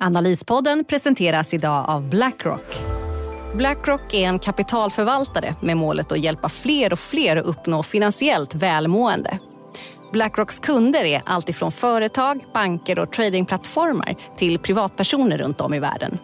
Analyspodden 0.00 0.84
presenteras 0.84 1.54
idag 1.54 1.84
av 1.88 2.08
Blackrock. 2.08 2.76
Blackrock 3.54 4.14
är 4.14 4.28
en 4.28 4.38
kapitalförvaltare 4.38 5.54
med 5.62 5.76
målet 5.76 6.12
att 6.12 6.18
hjälpa 6.18 6.48
fler 6.48 6.92
och 6.92 6.98
fler 6.98 7.36
att 7.36 7.46
uppnå 7.46 7.82
finansiellt 7.82 8.54
välmående. 8.54 9.38
Blackrocks 10.12 10.58
kunder 10.58 11.04
är 11.04 11.22
alltifrån 11.26 11.72
företag, 11.72 12.44
banker 12.54 12.98
och 12.98 13.12
tradingplattformar 13.12 14.14
till 14.36 14.58
privatpersoner 14.58 15.38
runt 15.38 15.60
om 15.60 15.74
i 15.74 15.80
världen. 15.80 16.18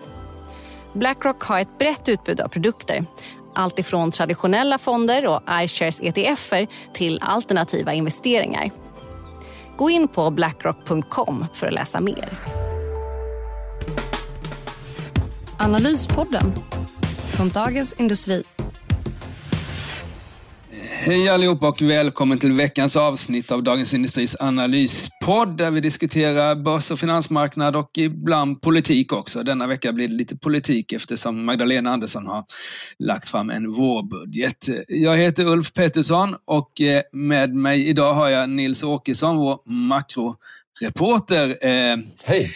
Blackrock 0.93 1.43
har 1.43 1.59
ett 1.59 1.79
brett 1.79 2.09
utbud 2.09 2.41
av 2.41 2.48
produkter. 2.48 3.06
Alltifrån 3.54 4.10
traditionella 4.10 4.79
fonder 4.79 5.27
och 5.27 5.41
iShares 5.62 6.01
ETFer 6.01 6.66
till 6.93 7.18
alternativa 7.23 7.93
investeringar. 7.93 8.70
Gå 9.77 9.91
in 9.91 10.09
på 10.09 10.30
blackrock.com 10.30 11.46
för 11.54 11.66
att 11.66 11.74
läsa 11.74 12.01
mer. 12.01 12.29
Analyspodden 15.64 16.52
från 17.37 17.48
Dagens 17.48 17.95
Industri. 17.98 18.43
Hej 20.90 21.29
allihopa 21.29 21.68
och 21.68 21.82
välkommen 21.82 22.38
till 22.38 22.52
veckans 22.52 22.96
avsnitt 22.96 23.52
av 23.52 23.62
Dagens 23.62 23.95
Industris 23.95 24.37
analyspodd 24.40 25.57
där 25.57 25.70
vi 25.70 25.80
diskuterar 25.80 26.54
börs 26.54 26.90
och 26.90 26.98
finansmarknad 26.98 27.76
och 27.76 27.90
ibland 27.98 28.62
politik 28.62 29.12
också. 29.12 29.42
Denna 29.42 29.66
vecka 29.66 29.92
blir 29.92 30.09
det 30.09 30.15
lite 30.15 30.37
politik 30.37 30.92
eftersom 30.92 31.45
Magdalena 31.45 31.90
Andersson 31.90 32.26
har 32.26 32.45
lagt 32.98 33.29
fram 33.29 33.51
en 33.51 33.70
vårbudget. 33.70 34.68
Jag 34.88 35.16
heter 35.16 35.46
Ulf 35.46 35.73
Pettersson 35.73 36.37
och 36.45 36.80
eh, 36.80 37.02
med 37.12 37.54
mig 37.54 37.88
idag 37.88 38.15
har 38.15 38.29
jag 38.29 38.51
Nils 38.51 38.82
Åkesson, 38.82 39.37
vår 39.37 39.60
makroreporter. 39.66 41.59
Eh, 41.66 41.96
Hej! 42.26 42.51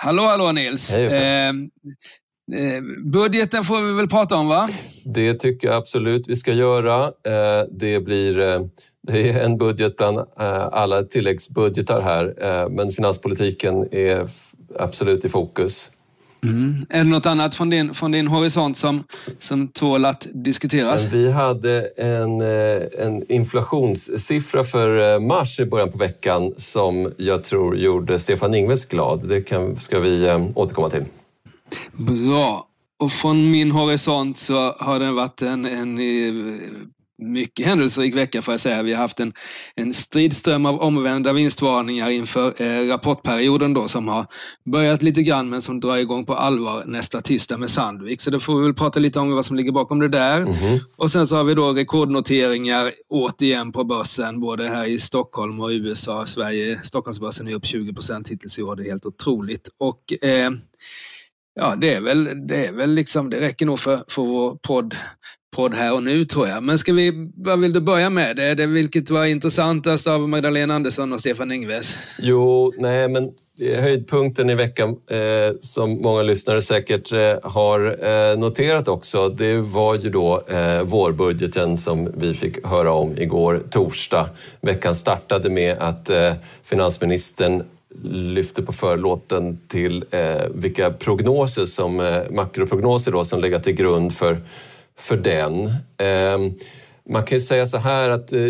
Hallå, 0.00 0.22
hallå 0.22 0.52
Nils! 0.52 0.90
Hej, 0.90 1.06
eh, 1.06 1.48
eh, 1.48 2.82
budgeten 3.04 3.64
får 3.64 3.82
vi 3.82 3.92
väl 3.92 4.08
prata 4.08 4.36
om 4.36 4.48
va? 4.48 4.68
Det 5.04 5.34
tycker 5.34 5.68
jag 5.68 5.76
absolut 5.76 6.28
vi 6.28 6.36
ska 6.36 6.52
göra. 6.52 7.04
Eh, 7.04 7.66
det 7.70 8.00
blir 8.00 8.38
eh, 8.38 8.60
det 9.06 9.30
är 9.30 9.44
en 9.44 9.58
budget 9.58 9.96
bland 9.96 10.18
alla 10.72 11.02
tilläggsbudgetar 11.02 12.00
här 12.00 12.68
men 12.68 12.92
finanspolitiken 12.92 13.88
är 13.92 14.28
absolut 14.78 15.24
i 15.24 15.28
fokus. 15.28 15.92
Mm. 16.44 16.86
Är 16.88 16.98
det 16.98 17.10
något 17.10 17.26
annat 17.26 17.54
från 17.54 17.70
din, 17.70 17.94
från 17.94 18.12
din 18.12 18.28
horisont 18.28 18.76
som, 18.76 19.04
som 19.38 19.68
tål 19.68 20.04
att 20.04 20.26
diskuteras? 20.32 21.04
Vi 21.04 21.30
hade 21.30 21.86
en, 21.96 22.40
en 22.40 23.32
inflationssiffra 23.32 24.64
för 24.64 25.18
mars 25.18 25.60
i 25.60 25.64
början 25.64 25.92
på 25.92 25.98
veckan 25.98 26.52
som 26.56 27.12
jag 27.16 27.44
tror 27.44 27.76
gjorde 27.76 28.18
Stefan 28.18 28.54
Ingves 28.54 28.86
glad. 28.86 29.28
Det 29.28 29.40
kan, 29.40 29.76
ska 29.76 30.00
vi 30.00 30.48
återkomma 30.54 30.90
till. 30.90 31.04
Bra. 31.92 32.64
Och 33.00 33.12
från 33.12 33.50
min 33.50 33.70
horisont 33.70 34.38
så 34.38 34.72
har 34.78 34.98
det 34.98 35.12
varit 35.12 35.42
en, 35.42 35.64
en 35.64 35.98
mycket 37.18 37.66
händelserik 37.66 38.16
vecka 38.16 38.42
får 38.42 38.54
jag 38.54 38.60
säga. 38.60 38.82
Vi 38.82 38.92
har 38.92 39.00
haft 39.00 39.20
en, 39.20 39.32
en 39.74 39.94
stridström 39.94 40.66
av 40.66 40.80
omvända 40.80 41.32
vinstvarningar 41.32 42.10
inför 42.10 42.62
eh, 42.62 42.88
rapportperioden 42.88 43.74
då 43.74 43.88
som 43.88 44.08
har 44.08 44.26
börjat 44.64 45.02
lite 45.02 45.22
grann 45.22 45.48
men 45.48 45.62
som 45.62 45.80
drar 45.80 45.96
igång 45.96 46.26
på 46.26 46.34
allvar 46.34 46.84
nästa 46.86 47.20
tisdag 47.20 47.56
med 47.56 47.70
Sandvik. 47.70 48.20
Så 48.20 48.30
då 48.30 48.38
får 48.38 48.58
vi 48.58 48.64
väl 48.64 48.74
prata 48.74 49.00
lite 49.00 49.20
om 49.20 49.30
vad 49.30 49.46
som 49.46 49.56
ligger 49.56 49.72
bakom 49.72 49.98
det 49.98 50.08
där. 50.08 50.40
Mm 50.40 50.52
-hmm. 50.52 50.80
Och 50.96 51.10
sen 51.10 51.26
så 51.26 51.36
har 51.36 51.44
vi 51.44 51.54
då 51.54 51.72
rekordnoteringar 51.72 52.92
återigen 53.08 53.72
på 53.72 53.84
börsen 53.84 54.40
både 54.40 54.68
här 54.68 54.84
i 54.84 54.98
Stockholm 54.98 55.60
och 55.60 55.68
USA. 55.68 56.26
Sverige, 56.26 56.80
Stockholmsbörsen 56.82 57.48
är 57.48 57.54
upp 57.54 57.66
20 57.66 57.94
procent 57.94 58.28
hittills 58.28 58.58
i 58.58 58.62
år. 58.62 58.76
Det 58.76 58.82
är 58.82 58.90
helt 58.90 59.06
otroligt. 59.06 59.68
Och 59.78 60.24
eh, 60.24 60.50
ja, 61.54 61.74
det 61.76 61.94
är 61.94 62.00
väl, 62.00 62.46
det 62.48 62.66
är 62.66 62.72
väl 62.72 62.90
liksom, 62.90 63.30
det 63.30 63.40
räcker 63.40 63.66
nog 63.66 63.78
för, 63.78 64.04
för 64.08 64.22
vår 64.22 64.58
podd, 64.62 64.94
podd 65.58 65.74
här 65.74 65.94
och 65.94 66.02
nu 66.02 66.24
tror 66.24 66.48
jag. 66.48 66.62
Men 66.62 66.78
ska 66.78 66.92
vi, 66.92 67.30
vad 67.36 67.60
vill 67.60 67.72
du 67.72 67.80
börja 67.80 68.10
med? 68.10 68.36
Det, 68.36 68.54
det 68.54 68.66
vilket 68.66 69.10
var 69.10 69.24
intressantast 69.24 70.06
av 70.06 70.28
Magdalena 70.28 70.74
Andersson 70.74 71.12
och 71.12 71.20
Stefan 71.20 71.52
Ingves? 71.52 71.96
Jo, 72.18 72.72
nej 72.78 73.08
men 73.08 73.30
höjdpunkten 73.60 74.50
i 74.50 74.54
veckan 74.54 74.88
eh, 75.10 75.56
som 75.60 76.02
många 76.02 76.22
lyssnare 76.22 76.62
säkert 76.62 77.12
eh, 77.12 77.50
har 77.50 78.06
eh, 78.08 78.38
noterat 78.38 78.88
också, 78.88 79.28
det 79.28 79.58
var 79.58 79.94
ju 79.94 80.10
då 80.10 80.42
eh, 80.48 80.82
vårbudgeten 80.82 81.76
som 81.76 82.12
vi 82.16 82.34
fick 82.34 82.66
höra 82.66 82.92
om 82.92 83.18
igår 83.18 83.62
torsdag. 83.70 84.30
Veckan 84.60 84.94
startade 84.94 85.50
med 85.50 85.76
att 85.78 86.10
eh, 86.10 86.32
finansministern 86.64 87.62
lyfte 88.12 88.62
på 88.62 88.72
förlåten 88.72 89.58
till 89.68 90.04
eh, 90.10 90.42
vilka 90.54 90.90
prognoser 90.90 91.66
som, 91.66 92.00
eh, 92.00 92.30
makroprognoser 92.30 93.12
då, 93.12 93.24
som 93.24 93.40
lägger 93.40 93.58
till 93.58 93.74
grund 93.74 94.14
för, 94.14 94.40
för 94.98 95.16
den. 95.16 95.72
Ehm, 95.98 96.54
man 97.10 97.22
kan 97.22 97.36
ju 97.36 97.40
säga 97.40 97.66
så 97.66 97.78
här 97.78 98.10
att 98.10 98.32
eh, 98.32 98.40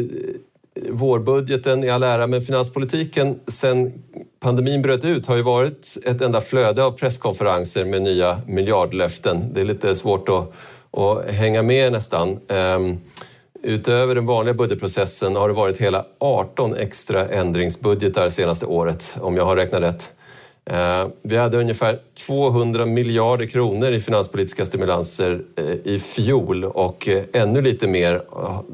vårbudgeten 0.91 1.85
i 1.85 1.91
all 1.91 2.03
ära, 2.03 2.27
men 2.27 2.41
finanspolitiken 2.41 3.41
sen 3.47 3.93
pandemin 4.41 4.83
bröt 4.83 5.05
ut 5.05 5.27
har 5.27 5.37
ju 5.37 5.43
varit 5.43 5.99
ett 6.05 6.21
enda 6.21 6.41
flöde 6.41 6.85
av 6.85 6.91
presskonferenser 6.91 7.85
med 7.85 8.03
nya 8.03 8.41
miljardlöften. 8.47 9.55
Det 9.55 9.61
är 9.61 9.65
lite 9.65 9.95
svårt 9.95 10.29
att, 10.29 10.53
att 10.91 11.31
hänga 11.31 11.63
med 11.63 11.93
nästan. 11.93 12.39
Ehm, 12.49 12.99
utöver 13.63 14.15
den 14.15 14.27
vanliga 14.27 14.55
budgetprocessen 14.55 15.37
har 15.37 15.49
det 15.49 15.55
varit 15.55 15.79
hela 15.79 16.07
18 16.19 16.75
extra 16.75 17.29
ändringsbudgetar 17.29 18.29
senaste 18.29 18.67
året, 18.67 19.19
om 19.21 19.37
jag 19.37 19.45
har 19.45 19.57
räknat 19.57 19.83
rätt. 19.83 20.13
Eh, 20.71 21.09
vi 21.23 21.37
hade 21.37 21.59
ungefär 21.59 21.99
200 22.27 22.87
miljarder 22.87 23.47
kronor 23.47 23.93
i 23.93 24.01
finanspolitiska 24.01 24.65
stimulanser 24.65 25.43
eh, 25.57 25.65
i 25.85 25.99
fjol 25.99 26.65
och 26.65 27.09
eh, 27.09 27.25
ännu 27.33 27.63
lite 27.63 27.87
mer 27.87 28.23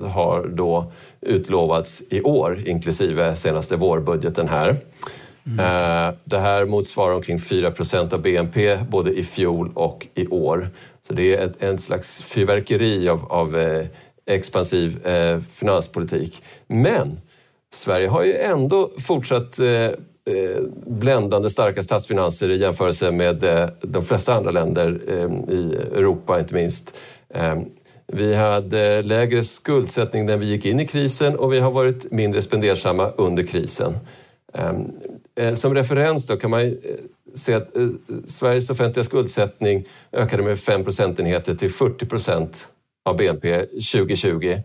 har 0.03 0.47
då 0.49 0.93
utlovats 1.21 2.03
i 2.10 2.22
år, 2.22 2.62
inklusive 2.66 3.37
senaste 3.37 3.77
vårbudgeten 3.77 4.49
här. 4.49 4.77
Mm. 5.47 6.15
Det 6.25 6.38
här 6.38 6.65
motsvarar 6.65 7.15
omkring 7.15 7.38
4 7.38 7.71
procent 7.71 8.12
av 8.12 8.22
BNP 8.22 8.78
både 8.91 9.12
i 9.12 9.22
fjol 9.22 9.71
och 9.75 10.06
i 10.15 10.26
år. 10.26 10.71
Så 11.03 11.15
det 11.15 11.37
är 11.37 11.47
ett, 11.47 11.62
en 11.62 11.78
slags 11.78 12.22
fyrverkeri 12.22 13.09
av, 13.09 13.32
av 13.32 13.56
expansiv 14.26 15.06
eh, 15.06 15.41
finanspolitik. 15.41 16.43
Men 16.66 17.21
Sverige 17.72 18.09
har 18.09 18.25
ju 18.25 18.37
ändå 18.37 18.91
fortsatt 18.99 19.59
eh, 19.59 19.91
Eh, 20.31 20.62
bländande 20.87 21.51
starka 21.51 21.83
statsfinanser 21.83 22.51
i 22.51 22.57
jämförelse 22.57 23.11
med 23.11 23.45
eh, 23.45 23.69
de 23.83 24.05
flesta 24.05 24.35
andra 24.35 24.51
länder 24.51 25.01
eh, 25.09 25.55
i 25.55 25.75
Europa, 25.93 26.41
inte 26.41 26.55
minst. 26.55 26.97
Vi 28.07 28.35
hade 28.35 29.03
lägre 29.03 29.45
skuldsättning 29.45 30.27
när 30.27 30.37
vi 30.37 30.47
gick 30.47 30.65
in 30.65 30.81
i 30.81 30.87
krisen 30.87 31.37
och 31.37 31.53
vi 31.53 31.59
har 31.59 31.71
varit 31.71 32.12
mindre 32.12 32.43
spendersamma 32.43 33.11
under 33.11 33.43
krisen. 33.43 33.93
Som 35.55 35.75
referens 35.75 36.27
då 36.27 36.37
kan 36.37 36.51
man 36.51 36.77
se 37.35 37.55
att 37.55 37.69
Sveriges 38.27 38.70
offentliga 38.70 39.05
skuldsättning 39.05 39.85
ökade 40.12 40.43
med 40.43 40.59
5 40.59 40.85
procentenheter 40.85 41.55
till 41.55 41.70
40 41.70 42.06
procent 42.06 42.69
av 43.05 43.17
BNP 43.17 43.61
2020. 43.67 44.59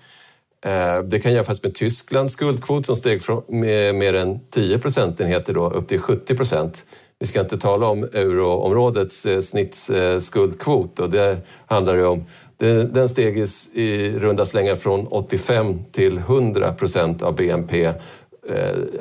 Eh, 0.66 1.04
det 1.04 1.20
kan 1.20 1.34
jämföras 1.34 1.64
med 1.64 1.76
Tysklands 1.76 2.34
skuldkvot 2.34 2.86
som 2.86 2.96
steg 2.96 3.22
från 3.22 3.44
med 3.48 3.96
mer 3.96 4.14
än 4.14 4.40
10 4.50 4.80
procentenheter 4.80 5.54
då, 5.54 5.70
upp 5.70 5.88
till 5.88 6.00
70 6.00 6.36
procent. 6.36 6.86
Vi 7.20 7.26
ska 7.26 7.42
inte 7.42 7.58
tala 7.58 7.88
om 7.88 8.04
euroområdets 8.04 9.26
eh, 9.26 9.40
snittskuldkvot 9.40 11.00
eh, 11.00 11.06
och 11.06 11.12
det 11.12 11.38
handlar 11.66 11.96
ju 11.96 12.06
om 12.06 12.26
den 12.92 13.10
steg 13.10 13.46
i 13.74 14.10
runda 14.10 14.46
slängar 14.46 14.76
från 14.76 15.08
85 15.08 15.80
till 15.92 16.18
100 16.18 16.74
procent 16.74 17.22
av 17.22 17.36
BNP 17.36 17.94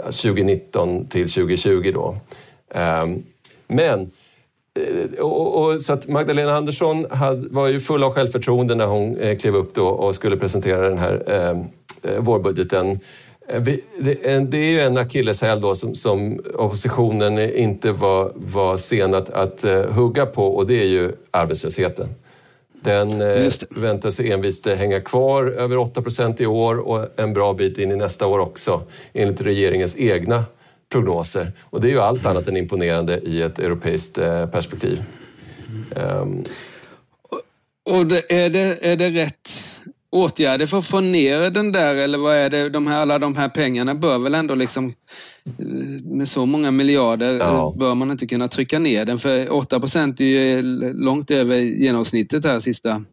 2019 0.03 1.07
till 1.09 1.33
2020. 1.33 1.91
Då. 1.95 2.17
Ehm, 2.75 3.23
men 3.69 4.11
och, 5.19 5.65
och, 5.65 5.83
så 5.83 5.93
att 5.93 6.09
Magdalena 6.09 6.57
Andersson 6.57 7.07
hade, 7.11 7.49
var 7.49 7.67
ju 7.67 7.81
full 7.81 8.05
av 8.05 8.13
självförtroende 8.13 8.75
när 8.75 8.87
hon 8.87 9.17
eh, 9.17 9.39
klev 9.39 9.57
upp 9.57 9.75
då 9.75 9.87
och 9.87 10.15
skulle 10.15 10.37
presentera 10.37 10.89
den 10.89 10.99
här 10.99 11.23
eh, 11.27 12.13
eh 12.13 12.21
vårbudgeten. 12.21 13.01
Eh, 13.49 13.63
det 14.43 14.59
är 14.59 14.71
ju 14.71 14.81
en 14.81 14.97
akilleshäl 14.97 15.61
då 15.61 15.75
som, 15.75 15.95
som, 15.95 16.41
oppositionen 16.55 17.39
inte 17.39 17.93
var, 17.93 18.33
var 18.35 18.77
sen 18.77 19.15
att, 19.15 19.31
att 19.31 19.65
uh, 19.65 19.93
hugga 19.93 20.27
på 20.27 20.57
och 20.57 20.67
det 20.67 20.83
är 20.83 20.87
ju 20.87 21.13
arbetslösheten. 21.31 22.09
Den 22.81 23.21
uh, 23.21 23.51
väntas 23.71 24.21
envist 24.21 24.67
hänga 24.69 25.01
kvar 25.01 25.45
över 25.45 25.77
8 25.77 26.03
procent 26.03 26.41
i 26.41 26.47
år 26.47 26.79
och 26.79 27.07
en 27.17 27.33
bra 27.33 27.55
bit 27.55 27.79
in 27.79 27.93
i 27.93 27.97
nästa 27.97 28.27
år 28.27 28.39
också 28.39 28.83
enligt 29.13 29.41
regeringens 29.41 29.97
egna 29.99 30.45
prognoser. 30.93 31.53
Och 31.63 31.81
det 31.81 31.89
är 31.89 31.91
ju 31.91 32.01
allt 32.01 32.27
annat 32.27 32.49
än 32.49 32.57
imponerande 32.57 33.21
i 33.21 33.43
ett 33.43 33.59
europeiskt 33.59 34.19
uh, 34.19 34.47
perspektiv. 34.47 35.03
Um, 35.97 36.45
och 37.85 38.07
det, 38.07 38.33
är, 38.33 38.51
det, 38.51 38.79
är 38.81 38.97
det 38.97 39.11
rätt 39.11 39.51
åtgärder 40.11 40.67
för 40.67 40.79
att 40.79 40.87
få 40.87 41.01
ner 41.01 41.51
den 41.51 41.73
där 41.73 41.95
eller 41.95 42.19
vad 42.19 42.37
är 42.37 42.51
det? 42.51 42.69
De 42.69 42.87
här, 42.87 42.97
alla 42.97 43.19
de 43.19 43.37
här 43.37 43.49
pengarna 43.49 43.95
bör 43.95 44.19
väl 44.19 44.35
ändå 44.35 44.55
liksom 44.55 44.95
med 46.03 46.29
så 46.29 46.47
många 46.47 46.71
miljarder 46.71 47.39
ja. 47.39 47.75
bör 47.79 47.95
man 47.95 48.11
inte 48.11 48.27
kunna 48.27 48.49
trycka 48.49 48.79
ner 48.79 49.05
den 49.05 49.19
för 49.19 49.53
8 49.53 49.81
procent 49.81 50.21
är 50.21 50.25
ju 50.25 50.63
långt 50.93 51.31
över 51.31 51.57
genomsnittet 51.57 52.45
här 52.45 52.61
sista 52.61 53.05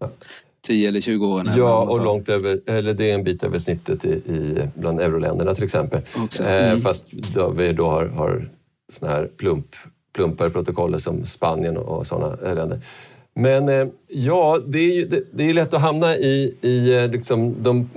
10 0.65 0.88
eller 0.88 1.00
20 1.00 1.27
åren. 1.27 1.51
Ja, 1.57 1.81
och 1.81 2.03
långt 2.03 2.29
över, 2.29 2.62
eller 2.65 2.94
det 2.94 3.12
är 3.12 3.13
en 3.13 3.23
bit 3.23 3.44
över 3.44 3.59
snittet 3.59 4.06
i, 4.06 4.09
i 4.09 4.67
bland 4.75 5.01
euroländerna 5.01 5.53
till 5.53 5.63
exempel. 5.63 6.01
Eh, 6.15 6.47
mm. 6.47 6.75
Eh, 6.75 6.77
fast 6.77 7.12
då 7.12 7.50
vi 7.50 7.73
då 7.73 7.88
har, 7.88 8.06
har 8.06 8.50
såna 8.89 9.12
här 9.12 9.29
plump, 9.38 9.67
plumpar 10.15 10.50
protokoller 10.50 10.97
som 10.97 11.25
Spanien 11.25 11.77
och 11.77 12.07
sådana 12.07 12.53
länder. 12.53 12.81
Men 13.39 13.69
eh, 13.69 13.88
ja, 14.07 14.59
det 14.67 14.79
är, 14.79 15.06
det, 15.06 15.23
det 15.31 15.50
är 15.50 15.53
lätt 15.53 15.73
att 15.73 15.81
hamna 15.81 16.15
i, 16.15 16.56
i 16.62 16.95
eh, 16.95 17.07
liksom 17.07 17.56
de 17.63 17.89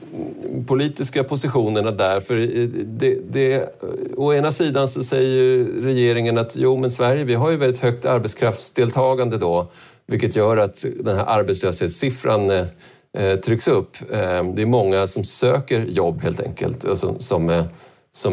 politiska 0.67 1.25
positionerna 1.25 1.91
där. 1.91 2.20
För 2.20 2.38
eh, 2.38 2.69
det, 2.69 3.19
det, 3.31 3.75
å 4.17 4.35
ena 4.35 4.50
sidan 4.50 4.88
så 4.88 5.03
säger 5.03 5.65
regeringen 5.82 6.38
att 6.38 6.56
jo, 6.56 6.76
men 6.76 6.91
Sverige 6.91 7.25
vi 7.25 7.35
har 7.35 7.50
ju 7.50 7.56
väldigt 7.56 7.81
högt 7.81 8.05
arbetskraftsdeltagande 8.05 9.38
då, 9.38 9.67
vilket 10.08 10.37
gör 10.37 10.56
att 10.56 10.84
den 11.00 11.16
här 11.16 11.25
arbetslöshetssiffran 11.26 12.50
eh, 12.50 13.37
trycks 13.44 13.69
upp. 13.69 13.96
Eh, 14.12 14.44
det 14.55 14.62
är 14.62 14.66
många 14.66 15.06
som 15.06 15.25
söker 15.25 15.81
jobb 15.81 16.22
helt 16.22 16.40
enkelt, 16.40 16.84
som, 17.19 17.50
eh, 17.50 17.64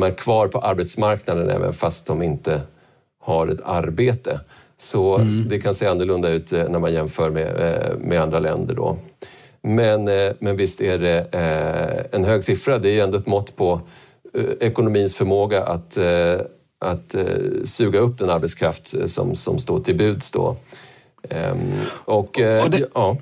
är 0.04 0.12
kvar 0.12 0.48
på 0.48 0.60
arbetsmarknaden 0.60 1.50
även 1.50 1.74
fast 1.74 2.08
de 2.08 2.22
inte 2.22 2.62
har 3.22 3.48
ett 3.48 3.62
arbete. 3.64 4.40
Så 4.78 5.18
mm. 5.18 5.46
det 5.50 5.60
kan 5.60 5.74
se 5.74 5.88
annorlunda 5.88 6.30
ut 6.30 6.54
eh, 6.54 6.70
när 6.70 6.80
man 6.80 6.94
jämför 6.94 7.30
med, 7.30 7.48
eh, 7.48 7.98
med 7.98 8.22
andra 8.22 8.40
länder. 8.40 8.76
Då. 8.76 8.98
Men, 9.62 10.08
eh, 10.08 10.34
men 10.40 10.58
visst 10.58 10.82
är 10.82 10.98
det 10.98 11.28
en 12.12 12.24
hög 12.24 12.44
siffra. 12.44 12.78
Det 12.78 12.90
är 12.90 12.94
ju 12.94 13.00
ändå 13.00 13.18
ett 13.18 13.28
mått 13.28 13.56
på 13.56 13.82
ekonomins 14.60 15.16
förmåga 15.16 15.64
att, 15.64 15.98
att 16.80 17.16
suga 17.64 18.00
upp 18.00 18.18
den 18.18 18.30
arbetskraft 18.30 19.10
som, 19.10 19.36
som 19.36 19.60
står 19.60 19.80
till 19.80 19.96
buds. 19.96 20.32
Då. 20.32 20.58
Ehm, 21.30 21.80
och, 22.06 22.40
och 22.64 22.70
det, 22.70 22.90
ja. 22.96 23.18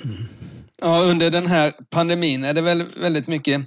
ja, 0.82 1.02
under 1.02 1.32
den 1.32 1.48
här 1.48 1.74
pandemin 1.90 2.44
är 2.44 2.54
det 2.54 2.62
väl 2.62 2.84
väldigt 2.98 3.28
mycket 3.28 3.62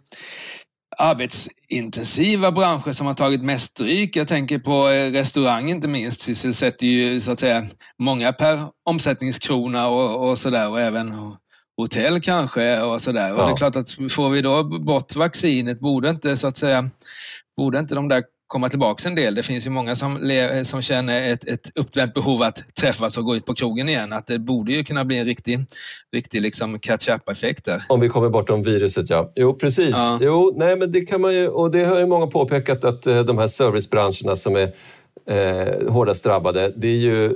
arbetsintensiva 0.98 2.52
branscher 2.52 2.92
som 2.92 3.06
har 3.06 3.14
tagit 3.14 3.42
mest 3.42 3.70
stryk. 3.70 4.16
Jag 4.16 4.28
tänker 4.28 4.58
på 4.58 4.88
eh, 4.88 5.12
restaurang 5.12 5.70
inte 5.70 5.88
minst, 5.88 6.20
sysselsätter 6.20 6.86
ju 6.86 7.20
så 7.20 7.32
att 7.32 7.40
säga 7.40 7.66
många 7.98 8.32
per 8.32 8.60
omsättningskrona 8.84 9.88
och, 9.88 10.28
och 10.28 10.38
sådär 10.38 10.70
och 10.70 10.80
även 10.80 11.14
hotell 11.76 12.20
kanske 12.20 12.80
och 12.80 13.02
sådär. 13.02 13.28
Ja. 13.28 13.34
Och 13.34 13.46
det 13.46 13.52
är 13.52 13.56
klart 13.56 13.76
att 13.76 14.12
får 14.12 14.30
vi 14.30 14.42
då 14.42 14.64
bort 14.64 15.16
vaccinet, 15.16 15.80
borde 15.80 16.10
inte 16.10 16.36
så 16.36 16.46
att 16.46 16.56
säga, 16.56 16.90
borde 17.56 17.78
inte 17.78 17.94
de 17.94 18.08
där 18.08 18.24
komma 18.46 18.68
tillbaka 18.68 19.08
en 19.08 19.14
del. 19.14 19.34
Det 19.34 19.42
finns 19.42 19.66
ju 19.66 19.70
många 19.70 19.96
som, 19.96 20.18
som 20.64 20.82
känner 20.82 21.22
ett, 21.32 21.48
ett 21.48 21.70
uppdämt 21.74 22.14
behov 22.14 22.42
att 22.42 22.74
träffas 22.80 23.18
och 23.18 23.24
gå 23.24 23.36
ut 23.36 23.46
på 23.46 23.54
krogen 23.54 23.88
igen. 23.88 24.12
Att 24.12 24.26
det 24.26 24.38
borde 24.38 24.72
ju 24.72 24.84
kunna 24.84 25.04
bli 25.04 25.18
en 25.18 25.24
riktig, 25.24 25.58
riktig 26.12 26.42
liksom 26.42 26.78
catch-up-effekt 26.78 27.64
där. 27.64 27.82
Om 27.88 28.00
vi 28.00 28.08
kommer 28.08 28.28
bortom 28.28 28.62
viruset, 28.62 29.10
ja. 29.10 29.32
Jo, 29.34 29.54
precis. 29.54 29.94
Ja. 29.96 30.18
Jo, 30.20 30.54
nej, 30.56 30.76
men 30.76 30.92
det 30.92 31.00
kan 31.00 31.20
man 31.20 31.34
ju, 31.34 31.48
och 31.48 31.70
det 31.70 31.84
har 31.84 31.98
ju 31.98 32.06
många 32.06 32.26
påpekat 32.26 32.84
att 32.84 33.06
eh, 33.06 33.20
de 33.20 33.38
här 33.38 33.46
servicebranscherna 33.46 34.36
som 34.36 34.56
är 34.56 34.72
eh, 35.30 35.92
hårdast 35.92 36.24
drabbade, 36.24 36.72
det 36.76 36.88
är 36.88 36.98
ju 36.98 37.24
eh, 37.24 37.32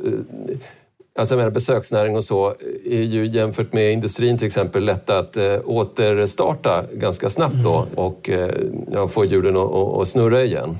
Alltså 1.19 1.35
jag 1.35 1.39
menar, 1.39 1.51
besöksnäring 1.51 2.17
och 2.17 2.25
så 2.25 2.55
är 2.85 3.03
ju 3.03 3.27
jämfört 3.27 3.73
med 3.73 3.93
industrin 3.93 4.39
till 4.39 4.47
exempel 4.47 4.85
lätta 4.85 5.19
att 5.19 5.37
eh, 5.37 5.59
återstarta 5.65 6.85
ganska 6.93 7.29
snabbt 7.29 7.65
då 7.65 7.77
mm. 7.79 7.95
och 7.95 8.31
eh, 8.31 9.07
få 9.07 9.25
hjulen 9.25 9.57
att 9.57 10.09
snurra 10.09 10.45
igen. 10.45 10.79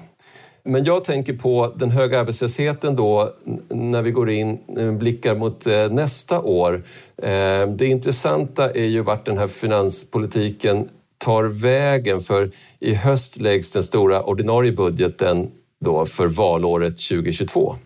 Men 0.62 0.85
jag 0.85 1.05
tänker 1.05 1.33
på 1.33 1.73
den 1.77 1.91
höga 1.91 2.21
arbetslösheten 2.21 2.97
då 2.97 3.35
när 3.69 4.03
vi 4.03 4.11
går 4.11 4.31
in, 4.31 4.59
vi 4.67 4.91
blickar 4.91 5.35
mot 5.35 5.67
eh, 5.67 5.91
nästa 5.91 6.41
år. 6.41 6.83
Eh, 7.23 7.69
det 7.69 7.87
intressanta 7.87 8.71
är 8.71 8.87
ju 8.87 9.03
vart 9.03 9.27
den 9.27 9.39
här 9.39 9.47
finanspolitiken 9.47 10.89
tar 11.19 11.45
vägen 11.45 12.21
för 12.21 12.51
i 12.81 12.95
höst 12.95 13.41
läggs 13.41 13.71
den 13.71 13.83
stora 13.83 14.23
ordinarie 14.23 14.73
budgeten 14.73 15.51
då 15.81 16.07
för 16.07 16.27
valåret 16.27 16.93
2022. 16.93 17.77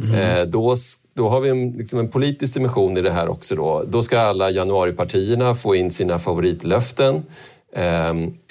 Mm. 0.00 0.14
Eh, 0.14 0.46
då, 0.46 0.74
då 1.14 1.28
har 1.28 1.40
vi 1.40 1.50
en, 1.50 1.72
liksom 1.72 1.98
en 1.98 2.08
politisk 2.08 2.54
dimension 2.54 2.96
i 2.96 3.02
det 3.02 3.10
här 3.10 3.28
också. 3.28 3.56
Då, 3.56 3.84
då 3.88 4.02
ska 4.02 4.20
alla 4.20 4.50
januaripartierna 4.50 5.54
få 5.54 5.74
in 5.74 5.90
sina 5.90 6.18
favoritlöften 6.18 7.22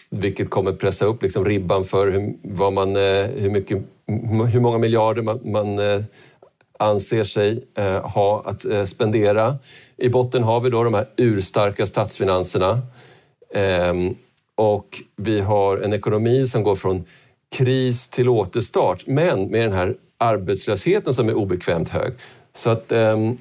vilket 0.10 0.50
kommer 0.50 0.72
pressa 0.72 1.06
upp 1.06 1.24
liksom 1.24 1.46
ribban 1.46 1.84
för 1.84 2.08
hur, 2.08 2.34
vad 2.42 2.74
man, 2.74 2.96
eh, 2.96 3.26
hur, 3.26 3.50
mycket, 3.50 3.78
hur 4.52 4.60
många 4.60 4.78
miljarder 4.78 5.22
man, 5.22 5.40
man 5.44 5.80
eh, 5.80 6.02
anser 6.80 7.24
sig 7.24 7.64
eh, 7.76 8.10
ha 8.10 8.44
att 8.46 8.90
spendera. 8.90 9.56
I 9.98 10.10
botten 10.10 10.44
har 10.44 10.60
vi 10.60 10.70
då 10.70 10.84
de 10.84 10.94
här 10.94 11.08
urstarka 11.18 11.86
statsfinanserna 11.86 12.82
ehm, 13.54 14.16
och 14.56 14.88
vi 15.16 15.40
har 15.40 15.78
en 15.78 15.94
ekonomi 15.94 16.46
som 16.46 16.64
går 16.64 16.76
från 16.76 17.06
kris 17.56 18.10
till 18.10 18.30
återstart, 18.30 19.08
men 19.08 19.48
med 19.52 19.62
den 19.62 19.74
här 19.74 19.96
arbetslösheten 20.18 21.14
som 21.14 21.30
är 21.30 21.34
obekvämt 21.34 21.90
hög. 21.90 22.14
Så 22.54 22.70
att 22.70 22.92
ehm, 22.92 23.38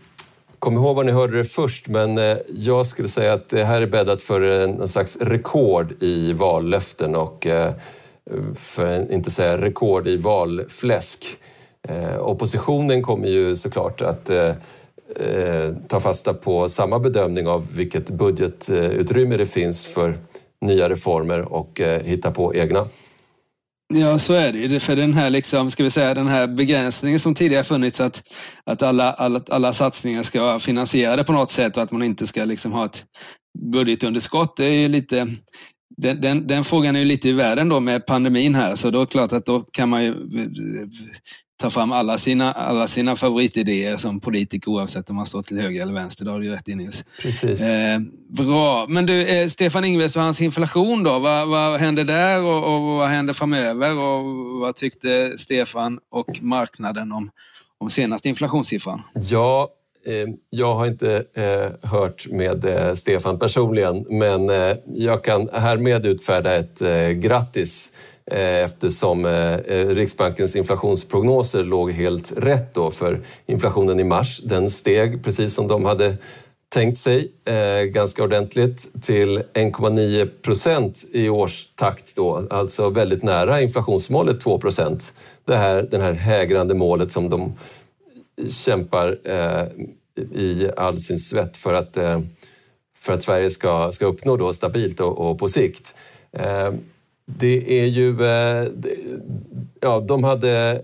Kom 0.59 0.75
ihåg 0.75 0.97
var 0.97 1.05
ni 1.05 1.13
hörde 1.13 1.37
det 1.37 1.45
först, 1.45 1.89
men 1.89 2.19
eh, 2.19 2.37
jag 2.49 2.87
skulle 2.87 3.09
säga 3.09 3.33
att 3.33 3.49
det 3.49 3.65
här 3.65 3.83
är 3.83 3.87
bäddat 3.87 4.23
för 4.23 4.41
en 4.41 4.89
slags 4.89 5.17
rekord 5.21 6.03
i 6.03 6.33
vallöften 6.33 7.17
och 7.17 7.47
eh, 7.47 7.73
för 8.55 9.01
att 9.01 9.11
inte 9.11 9.31
säga 9.31 9.61
rekord 9.61 10.09
i 10.09 10.17
valfläsk. 10.17 11.25
Eh, 11.89 12.19
oppositionen 12.19 13.03
kommer 13.03 13.29
ju 13.29 13.57
såklart 13.57 14.03
att 14.03 14.31
ta 15.89 16.01
fasta 16.01 16.35
på 16.35 16.69
samma 16.69 16.99
bedömning 16.99 17.49
av 17.49 17.67
vilket 17.75 18.11
budgetutrymme 18.11 19.37
det 19.37 19.47
finns 19.47 19.87
för 19.87 20.19
nya 20.61 20.89
reformer 20.89 21.41
och 21.41 21.81
hitta 22.05 22.31
på 22.31 22.55
egna. 22.55 22.87
Ja, 23.95 24.19
så 24.19 24.35
är 24.35 24.53
det 24.53 24.59
ju. 24.59 24.81
För 24.81 24.97
den 24.97 25.15
här, 25.15 25.31
liksom, 25.31 25.71
ska 25.71 25.83
vi 25.83 25.91
säga, 25.91 26.15
den 26.15 26.27
här 26.27 26.47
begränsningen 26.47 27.19
som 27.19 27.35
tidigare 27.35 27.65
funnits 27.65 28.01
att, 28.01 28.23
att 28.65 28.83
alla, 28.83 29.13
alla, 29.13 29.41
alla 29.51 29.73
satsningar 29.73 30.23
ska 30.23 30.43
vara 30.43 30.59
finansierade 30.59 31.25
på 31.25 31.33
något 31.33 31.51
sätt 31.51 31.77
och 31.77 31.83
att 31.83 31.93
man 31.93 32.03
inte 32.03 32.27
ska 32.27 32.45
liksom 32.45 32.73
ha 32.73 32.85
ett 32.85 33.05
budgetunderskott. 33.73 34.57
Det 34.57 34.65
är 34.65 34.71
ju 34.71 34.89
lite, 34.89 35.29
den, 35.97 36.21
den, 36.21 36.47
den, 36.47 36.65
frågan 36.65 36.97
är 36.97 37.01
ju 37.01 37.05
lite 37.05 37.29
i 37.29 37.33
världen 37.33 37.69
då 37.69 37.81
med 37.81 38.07
pandemin 38.07 38.55
här, 38.55 38.75
så 38.75 38.91
då 38.91 38.99
är 38.99 39.05
det 39.07 39.11
klart 39.11 39.33
att 39.33 39.47
då 39.47 39.61
kan 39.61 39.89
man 39.89 40.05
ju 40.05 40.15
ta 41.57 41.71
fram 41.71 41.93
alla 41.93 42.19
sina, 42.19 42.53
alla 42.53 42.87
sina 42.87 43.17
favoritidéer 43.17 43.97
som 43.97 44.21
politiker 44.21 44.71
oavsett 44.71 45.11
om 45.11 45.17
man 45.17 45.27
står 45.27 45.43
till 45.43 45.61
höger 45.61 45.83
eller 45.83 45.93
vänster. 45.93 46.25
Det 46.25 46.31
har 46.31 46.41
du 46.41 46.51
rätt 46.51 46.69
i 46.69 46.75
Nils. 46.75 47.05
Precis. 47.23 47.63
Eh, 47.63 47.99
bra, 48.29 48.87
men 48.89 49.07
du 49.07 49.27
eh, 49.27 49.49
Stefan 49.49 49.85
Ingves 49.85 50.17
och 50.17 50.23
hans 50.23 50.41
inflation 50.41 51.03
då, 51.03 51.19
vad, 51.19 51.49
vad 51.49 51.81
händer 51.81 52.05
där 52.05 52.43
och, 52.43 52.75
och, 52.75 52.83
vad 52.83 53.09
händer 53.09 53.33
framöver 53.33 53.99
och 53.99 54.25
vad 54.61 54.75
tyckte 54.75 55.39
Stefan 55.39 55.99
och 56.11 56.43
marknaden 56.43 57.13
om, 57.13 57.31
om 57.79 57.91
senaste 57.91 58.29
inflationssiffran? 58.29 59.03
Ja, 59.15 59.69
eh, 60.07 60.29
jag 60.51 60.75
har 60.75 60.87
inte 60.87 61.25
eh, 61.35 61.91
hört 61.91 62.27
med 62.27 62.65
eh, 62.65 62.95
Stefan 62.95 63.39
personligen, 63.39 64.07
men 64.11 64.51
eh, 64.51 64.77
jag 64.95 65.25
kan 65.25 65.49
härmed 65.53 66.07
utfärda 66.07 66.55
ett 66.55 66.81
grattis 67.21 67.93
Eh, 68.31 68.65
eftersom 68.65 69.25
eh, 69.25 69.55
eh, 69.55 69.89
Riksbankens 69.89 70.57
inflationsprognoser 70.57 71.65
låg 71.65 71.93
helt 71.93 72.33
rätt 72.37 72.75
då 72.75 72.91
för 72.91 73.21
inflationen 73.47 74.01
i 74.01 74.05
mars. 74.05 74.41
Den 74.45 74.71
steg 74.71 75.25
precis 75.25 75.55
som 75.55 75.69
de 75.69 75.85
hade 75.85 76.17
tänkt 76.69 76.99
sig 76.99 77.33
ganska 77.93 78.23
ordentligt 78.25 79.03
till 79.03 79.39
1,9 79.39 80.29
procent 80.43 81.05
i 81.13 81.29
årstakt 81.29 82.17
då, 82.17 82.47
alltså 82.51 82.91
väldigt 82.91 83.23
nära 83.23 83.61
inflationsmålet 83.61 84.41
2 84.41 84.59
procent. 84.59 85.15
Det 85.45 85.57
här, 85.57 85.83
den 85.91 86.01
här 86.01 86.13
hägrande 86.13 86.75
målet 86.75 87.13
som 87.13 87.31
de 87.31 87.53
kämpar 88.51 89.19
i 90.33 90.71
all 90.77 90.99
sin 90.99 91.19
svett 91.19 91.57
för 91.57 91.73
att, 91.73 91.99
för 92.99 93.13
att 93.13 93.23
Sverige 93.23 93.51
ska, 93.51 93.93
ska 93.93 94.07
uppnå 94.07 94.37
då 94.37 94.53
stabilt 94.53 95.01
och, 95.01 95.31
och 95.31 95.39
på 95.39 95.49
sikt 95.49 95.95
det 97.27 97.81
är 97.81 97.87
ju... 97.87 98.25
Eh, 98.25 98.69
ja, 99.81 100.01
de 100.01 100.25
hade 100.25 100.83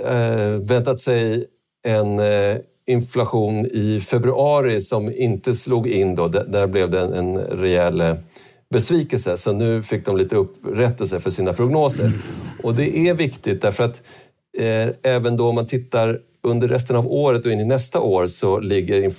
eh, 0.00 0.48
väntat 0.60 1.00
sig 1.00 1.46
en 1.86 2.18
eh, 2.18 2.56
inflation 2.86 3.66
i 3.66 4.00
februari 4.00 4.80
som 4.80 5.12
inte 5.12 5.54
slog 5.54 5.88
in 5.88 6.14
då. 6.14 6.28
Där 6.28 6.66
blev 6.66 6.90
det 6.90 7.00
en 7.00 7.38
rejäl 7.38 8.16
besvikelse. 8.70 9.36
Så 9.36 9.52
nu 9.52 9.82
fick 9.82 10.06
de 10.06 10.16
lite 10.16 10.36
upprättelse 10.36 11.20
för 11.20 11.30
sina 11.30 11.52
prognoser. 11.52 12.12
Och 12.62 12.74
det 12.74 12.98
är 12.98 13.14
viktigt 13.14 13.62
därför 13.62 13.84
att 13.84 14.02
även 15.02 15.36
då 15.36 15.52
man 15.52 15.66
tittar 15.66 16.20
under 16.42 16.68
resten 16.68 16.96
av 16.96 17.12
året 17.12 17.46
och 17.46 17.52
in 17.52 17.60
i 17.60 17.64
nästa 17.64 18.00
år 18.00 18.26
så 18.26 18.60
ligger 18.60 19.12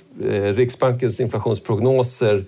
Riksbankens 0.54 1.20
inflationsprognoser 1.20 2.44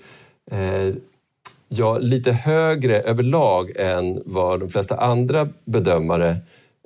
ja, 1.68 1.98
lite 1.98 2.32
högre 2.32 3.00
överlag 3.00 3.72
än 3.76 4.22
vad 4.24 4.60
de 4.60 4.68
flesta 4.68 4.96
andra 4.96 5.48
bedömare 5.64 6.36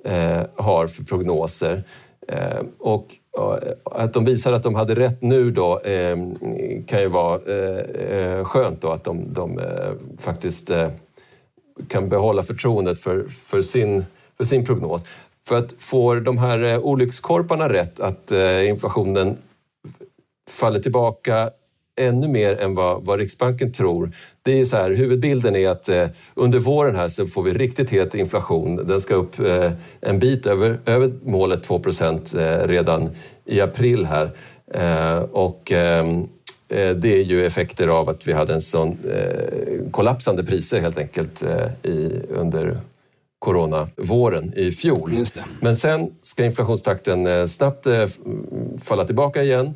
eh, 0.03 0.41
har 0.55 0.87
för 0.87 1.03
prognoser. 1.03 1.83
Eh, 2.27 2.59
och 2.79 3.07
eh, 3.37 3.71
att 3.85 4.13
de 4.13 4.25
visar 4.25 4.53
att 4.53 4.63
de 4.63 4.75
hade 4.75 4.95
rätt 4.95 5.21
nu 5.21 5.51
då 5.51 5.79
eh, 5.79 6.17
kan 6.87 7.01
ju 7.01 7.07
vara 7.07 7.39
eh, 7.47 7.79
eh 8.17 8.43
skönt 8.43 8.81
då 8.81 8.91
att 8.91 9.03
de, 9.03 9.33
de 9.33 9.59
eh, 9.59 9.91
faktiskt 10.19 10.71
kan 11.87 12.09
behålla 12.09 12.43
förtroendet 12.43 12.99
för, 12.99 13.23
för, 13.23 13.61
sin, 13.61 14.05
för 14.37 14.43
sin 14.43 14.65
prognos. 14.65 15.05
För 15.47 15.55
att 15.55 15.73
får 15.79 16.15
de 16.15 16.37
här 16.37 16.77
olyckskorparna 16.79 17.69
rätt 17.69 17.99
att 17.99 18.31
inflationen 18.65 19.37
faller 20.49 20.79
tillbaka 20.79 21.51
ännu 21.95 22.27
mer 22.27 22.55
än 22.61 22.75
vad, 22.75 23.05
vad 23.05 23.19
Riksbanken 23.19 23.71
tror. 23.71 24.11
Det 24.41 24.59
är 24.59 24.63
så 24.63 24.77
här, 24.77 24.91
huvudbilden 24.91 25.55
är 25.55 25.69
att 25.69 25.89
eh, 25.89 26.07
under 26.33 26.59
våren 26.59 26.95
här 26.95 27.07
så 27.07 27.25
får 27.27 27.43
vi 27.43 27.53
riktigt 27.53 27.89
het 27.89 28.15
inflation. 28.15 28.75
Den 28.87 29.01
ska 29.01 29.15
upp 29.15 29.39
eh, 29.39 29.71
en 30.01 30.19
bit 30.19 30.45
över, 30.45 30.79
över 30.85 31.13
målet 31.23 31.63
2 31.63 31.79
procent 31.79 32.35
eh, 32.35 32.67
redan 32.67 33.09
i 33.45 33.61
april 33.61 34.05
här. 34.05 34.31
Eh, 34.73 35.17
och 35.17 35.71
ehm, 35.71 36.27
eh, 36.69 36.95
det 36.95 37.13
är 37.13 37.23
ju 37.23 37.45
effekter 37.45 37.87
av 37.87 38.09
att 38.09 38.27
vi 38.27 38.33
hade 38.33 38.53
en 38.53 38.61
sån 38.61 38.97
eh, 39.11 39.91
kollapsande 39.91 40.43
priser 40.43 40.81
helt 40.81 40.97
enkelt 40.97 41.43
i, 41.83 42.11
under 42.29 42.79
coronavåren 43.39 44.53
i 44.55 44.71
fjol. 44.71 45.11
Men 45.61 45.75
sen 45.75 46.11
ska 46.21 46.45
inflationstakten 46.45 47.47
snabbt 47.47 47.87
falla 48.81 49.05
tillbaka 49.05 49.43
igen. 49.43 49.73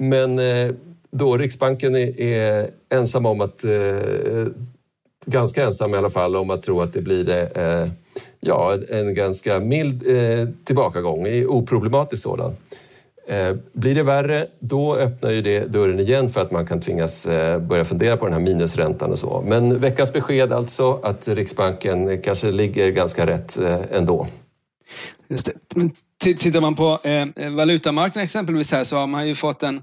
Men 0.00 0.38
eh, 0.38 0.70
då 1.10 1.36
Riksbanken 1.36 1.96
är, 1.96 2.70
ensam 2.88 3.26
om 3.26 3.40
att, 3.40 3.64
eh, 3.64 4.46
ganska 5.26 5.64
ensam 5.64 5.94
i 5.94 5.98
alla 5.98 6.10
fall, 6.10 6.36
om 6.36 6.50
att 6.50 6.62
tro 6.62 6.80
att 6.80 6.92
det 6.92 7.00
blir 7.00 7.30
eh, 7.58 7.88
ja, 8.40 8.78
en 8.88 9.14
ganska 9.14 9.60
mild 9.60 10.04
tillbakagång, 10.64 11.46
oproblematisk 11.46 12.22
sådan. 12.22 12.52
Blir 13.72 13.94
det 13.94 14.02
värre, 14.02 14.46
då 14.58 14.96
öppnar 14.96 15.30
ju 15.30 15.42
det 15.42 15.64
dörren 15.64 16.00
igen 16.00 16.28
för 16.28 16.40
att 16.40 16.50
man 16.50 16.66
kan 16.66 16.80
tvingas 16.80 17.26
börja 17.60 17.84
fundera 17.84 18.16
på 18.16 18.24
den 18.24 18.32
här 18.32 18.40
minusräntan 18.40 19.10
och 19.10 19.18
så. 19.18 19.42
Men 19.46 19.78
veckans 19.78 20.12
besked 20.12 20.52
alltså 20.52 21.00
att 21.02 21.28
Riksbanken 21.28 22.22
kanske 22.22 22.50
ligger 22.50 22.90
ganska 22.90 23.26
rätt 23.26 23.58
ändå. 23.90 24.26
Just 25.28 25.46
det. 25.46 25.52
Men 25.74 25.90
Tittar 26.20 26.60
man 26.60 26.74
på 26.74 26.98
eh, 27.02 27.50
valutamarknaden 27.50 28.24
exempelvis 28.24 28.72
här 28.72 28.84
så 28.84 28.96
har 28.96 29.06
man 29.06 29.28
ju 29.28 29.34
fått 29.34 29.62
en 29.62 29.82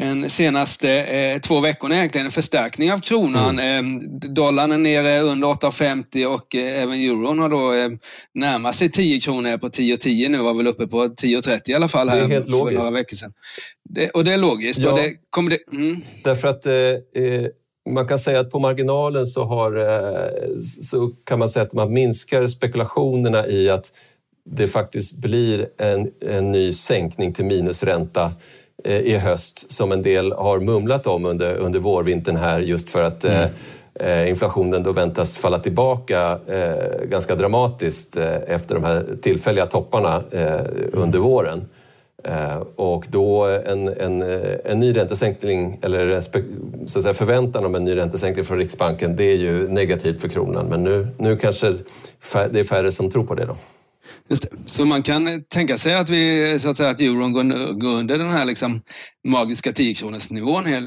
en 0.00 0.30
senaste 0.30 0.90
eh, 0.90 1.40
två 1.40 1.60
veckorna 1.60 1.96
egentligen 1.96 2.26
en 2.26 2.30
förstärkning 2.30 2.92
av 2.92 3.00
kronan. 3.00 3.58
Mm. 3.58 4.00
Eh, 4.00 4.30
dollarn 4.30 4.72
är 4.72 4.78
nere 4.78 5.20
under 5.20 5.48
8,50 5.48 6.26
och 6.26 6.54
eh, 6.54 6.82
även 6.82 6.94
euron 6.94 7.38
har 7.38 7.48
då 7.48 7.72
eh, 7.72 7.90
närmat 8.34 8.74
sig 8.74 8.90
10 8.90 9.20
kronor 9.20 9.58
på 9.58 9.68
10,10 9.68 9.96
10 9.96 10.28
nu 10.28 10.38
var 10.38 10.54
väl 10.54 10.66
uppe 10.66 10.86
på 10.86 11.04
10,30 11.04 11.70
i 11.70 11.74
alla 11.74 11.88
fall 11.88 12.08
här 12.08 12.16
det 12.16 12.22
är 12.22 12.28
helt 12.28 12.48
logiskt. 12.48 12.78
några 12.78 12.98
veckor 12.98 13.16
sedan. 13.16 13.32
Det, 13.84 14.10
och 14.10 14.24
det 14.24 14.32
är 14.32 14.38
logiskt. 14.38 14.80
Ja, 14.80 14.92
det, 14.96 15.14
kommer 15.30 15.50
det, 15.50 15.58
mm. 15.72 16.00
Därför 16.24 16.48
att 16.48 16.66
eh, 16.66 16.72
eh, 16.72 17.46
man 17.90 18.08
kan 18.08 18.18
säga 18.18 18.40
att 18.40 18.50
på 18.50 18.58
marginalen 18.58 19.26
så, 19.26 19.44
har, 19.44 19.72
så 20.82 21.08
kan 21.24 21.38
man 21.38 21.48
säga 21.48 21.62
att 21.62 21.72
man 21.72 21.92
minskar 21.92 22.46
spekulationerna 22.46 23.46
i 23.46 23.70
att 23.70 23.92
det 24.50 24.68
faktiskt 24.68 25.18
blir 25.18 25.68
en, 25.76 26.10
en 26.20 26.52
ny 26.52 26.72
sänkning 26.72 27.32
till 27.32 27.44
minusränta 27.44 28.32
eh, 28.84 28.96
i 28.96 29.16
höst 29.16 29.72
som 29.72 29.92
en 29.92 30.02
del 30.02 30.32
har 30.32 30.60
mumlat 30.60 31.06
om 31.06 31.26
under, 31.26 31.54
under 31.54 31.80
vårvintern 31.80 32.36
här 32.36 32.60
just 32.60 32.90
för 32.90 33.02
att 33.02 33.24
mm. 33.24 33.50
eh, 33.94 34.28
inflationen 34.28 34.82
då 34.82 34.92
väntas 34.92 35.36
falla 35.38 35.58
tillbaka 35.58 36.38
eh, 36.46 37.04
ganska 37.04 37.34
dramatiskt 37.34 38.16
eh, 38.16 38.36
efter 38.46 38.74
de 38.74 38.84
här 38.84 39.06
tillfälliga 39.22 39.66
topparna 39.66 40.22
eh, 40.32 40.60
under 40.92 41.18
våren. 41.18 41.68
Eh, 42.24 42.58
och 42.76 43.06
då 43.08 43.44
en, 43.44 43.88
en, 43.88 44.22
en 44.64 44.80
ny 44.80 44.96
räntesänkning, 44.96 45.78
eller 45.82 46.20
så 46.86 46.98
att 46.98 47.02
säga, 47.02 47.14
förväntan 47.14 47.64
om 47.64 47.74
en 47.74 47.84
ny 47.84 47.96
räntesänkning 47.96 48.44
från 48.44 48.58
Riksbanken, 48.58 49.16
det 49.16 49.24
är 49.24 49.36
ju 49.36 49.68
negativt 49.68 50.20
för 50.20 50.28
kronan. 50.28 50.66
Men 50.66 50.84
nu, 50.84 51.08
nu 51.18 51.36
kanske 51.36 51.70
det 52.50 52.58
är 52.58 52.64
färre 52.64 52.92
som 52.92 53.10
tror 53.10 53.24
på 53.24 53.34
det. 53.34 53.44
då. 53.44 53.56
Så 54.66 54.84
man 54.84 55.02
kan 55.02 55.44
tänka 55.44 55.78
sig 55.78 55.94
att, 55.94 56.10
vi, 56.10 56.58
så 56.60 56.70
att, 56.70 56.76
säga, 56.76 56.90
att 56.90 57.00
euron 57.00 57.32
går, 57.32 57.72
går 57.72 57.90
under 57.90 58.18
den 58.18 58.30
här 58.30 58.44
liksom 58.44 58.82
magiska 59.24 59.72
10 59.72 59.94
nivån 60.30 60.66
eh, 60.66 60.82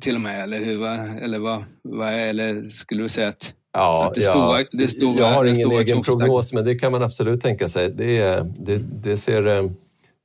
till 0.00 0.14
och 0.14 0.20
med, 0.20 0.42
eller, 0.42 0.58
hur, 0.58 0.86
eller, 1.22 1.38
vad, 1.38 1.64
vad, 1.82 2.14
eller 2.14 2.62
skulle 2.62 3.02
du 3.02 3.08
säga 3.08 3.28
att 3.28 3.54
Ja, 3.72 4.06
att 4.06 4.14
det 4.14 4.22
stora, 4.22 4.64
det 4.72 4.88
stora, 4.88 5.18
jag 5.18 5.32
har 5.32 5.44
ingen 5.44 5.70
egen 5.70 6.02
prognos, 6.02 6.52
men 6.52 6.64
det 6.64 6.74
kan 6.74 6.92
man 6.92 7.02
absolut 7.02 7.40
tänka 7.40 7.68
sig. 7.68 7.90
Det, 7.90 8.42
det, 8.58 9.02
det, 9.02 9.16
ser, 9.16 9.46
eh, 9.46 9.70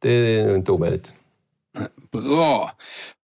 det 0.02 0.12
är 0.12 0.56
inte 0.56 0.72
omöjligt. 0.72 1.14
Bra. 2.12 2.72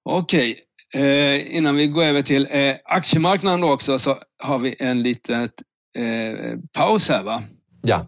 Okej, 0.04 0.60
eh, 0.96 1.56
innan 1.56 1.76
vi 1.76 1.88
går 1.88 2.04
över 2.04 2.22
till 2.22 2.48
eh, 2.52 2.76
aktiemarknaden 2.86 3.62
då 3.62 3.72
också 3.72 4.00
så 4.00 4.18
har 4.44 4.60
vi 4.60 4.76
en 4.80 5.04
liten 5.04 5.50
eh, 5.98 6.58
paus 6.74 7.10
här 7.10 7.24
va? 7.24 7.44
Ja. 7.82 8.06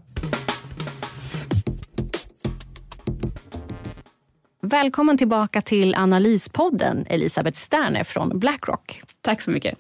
Välkommen 4.63 5.17
tillbaka 5.17 5.61
till 5.61 5.95
Analyspodden, 5.95 7.05
Elisabeth 7.09 7.57
Sterner 7.57 8.03
från 8.03 8.39
Blackrock. 8.39 9.01
Tack 9.21 9.41
så 9.41 9.51
mycket. 9.51 9.77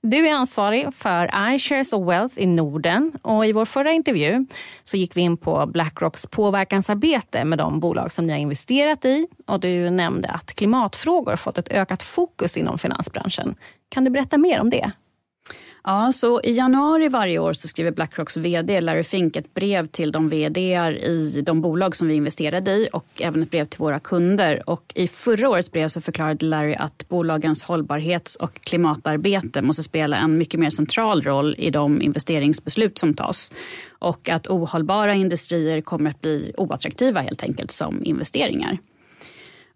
Du 0.00 0.28
är 0.28 0.34
ansvarig 0.34 0.94
för 0.94 1.54
iShares 1.54 1.92
och 1.92 2.10
Wealth 2.10 2.38
i 2.38 2.46
Norden. 2.46 3.12
Och 3.22 3.46
I 3.46 3.52
vår 3.52 3.64
förra 3.64 3.92
intervju 3.92 4.46
så 4.82 4.96
gick 4.96 5.16
vi 5.16 5.20
in 5.20 5.36
på 5.36 5.66
Blackrocks 5.66 6.26
påverkansarbete 6.26 7.44
med 7.44 7.58
de 7.58 7.80
bolag 7.80 8.12
som 8.12 8.26
ni 8.26 8.32
har 8.32 8.40
investerat 8.40 9.04
i. 9.04 9.26
Och 9.46 9.60
Du 9.60 9.90
nämnde 9.90 10.28
att 10.28 10.54
klimatfrågor 10.54 11.36
fått 11.36 11.58
ett 11.58 11.72
ökat 11.72 12.02
fokus 12.02 12.56
inom 12.56 12.78
finansbranschen. 12.78 13.54
Kan 13.88 14.04
du 14.04 14.10
berätta 14.10 14.38
mer 14.38 14.60
om 14.60 14.70
det? 14.70 14.92
Ja, 15.84 16.12
så 16.12 16.40
I 16.42 16.52
januari 16.52 17.08
varje 17.08 17.38
år 17.38 17.52
så 17.52 17.68
skriver 17.68 17.90
Blackrocks 17.90 18.36
vd 18.36 18.80
Larry 18.80 19.04
Fink 19.04 19.36
ett 19.36 19.54
brev 19.54 19.86
till 19.86 20.12
de 20.12 20.28
vd 20.28 20.60
i 21.02 21.42
de 21.46 21.60
bolag 21.60 21.96
som 21.96 22.08
vi 22.08 22.14
investerade 22.14 22.70
i 22.70 22.88
och 22.92 23.06
även 23.18 23.42
ett 23.42 23.50
brev 23.50 23.64
till 23.64 23.78
våra 23.78 23.98
kunder. 23.98 24.70
Och 24.70 24.92
I 24.94 25.08
förra 25.08 25.48
årets 25.48 25.72
brev 25.72 25.88
så 25.88 26.00
förklarade 26.00 26.46
Larry 26.46 26.74
att 26.74 27.08
bolagens 27.08 27.62
hållbarhets 27.62 28.36
och 28.36 28.54
klimatarbete 28.54 29.62
måste 29.62 29.82
spela 29.82 30.16
en 30.16 30.38
mycket 30.38 30.60
mer 30.60 30.70
central 30.70 31.22
roll 31.22 31.54
i 31.58 31.70
de 31.70 32.02
investeringsbeslut 32.02 32.98
som 32.98 33.14
tas 33.14 33.52
och 33.98 34.28
att 34.28 34.46
ohållbara 34.46 35.14
industrier 35.14 35.80
kommer 35.80 36.10
att 36.10 36.20
bli 36.20 36.52
oattraktiva 36.56 37.20
helt 37.20 37.42
enkelt 37.42 37.70
som 37.70 38.04
investeringar. 38.04 38.78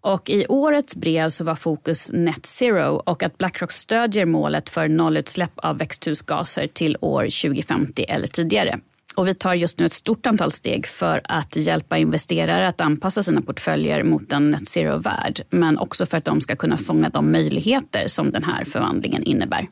Och 0.01 0.29
I 0.29 0.45
årets 0.47 0.95
brev 0.95 1.29
så 1.29 1.43
var 1.43 1.55
fokus 1.55 2.11
net 2.13 2.45
zero 2.45 3.01
och 3.05 3.23
att 3.23 3.37
Blackrock 3.37 3.71
stödjer 3.71 4.25
målet 4.25 4.69
för 4.69 4.87
nollutsläpp 4.87 5.51
av 5.55 5.77
växthusgaser 5.77 6.67
till 6.67 6.97
år 7.01 7.23
2050 7.23 8.05
eller 8.07 8.27
tidigare. 8.27 8.79
Och 9.15 9.27
vi 9.27 9.33
tar 9.33 9.53
just 9.53 9.79
nu 9.79 9.85
ett 9.85 9.93
stort 9.93 10.25
antal 10.25 10.51
steg 10.51 10.87
för 10.87 11.21
att 11.23 11.55
hjälpa 11.55 11.97
investerare 11.97 12.67
att 12.67 12.81
anpassa 12.81 13.23
sina 13.23 13.41
portföljer 13.41 14.03
mot 14.03 14.31
en 14.31 14.51
net 14.51 14.67
zero-värld 14.67 15.41
men 15.49 15.77
också 15.77 16.05
för 16.05 16.17
att 16.17 16.25
de 16.25 16.41
ska 16.41 16.55
kunna 16.55 16.77
fånga 16.77 17.09
de 17.09 17.31
möjligheter 17.31 18.07
som 18.07 18.31
den 18.31 18.43
här 18.43 18.63
förvandlingen 18.63 19.23
innebär. 19.23 19.67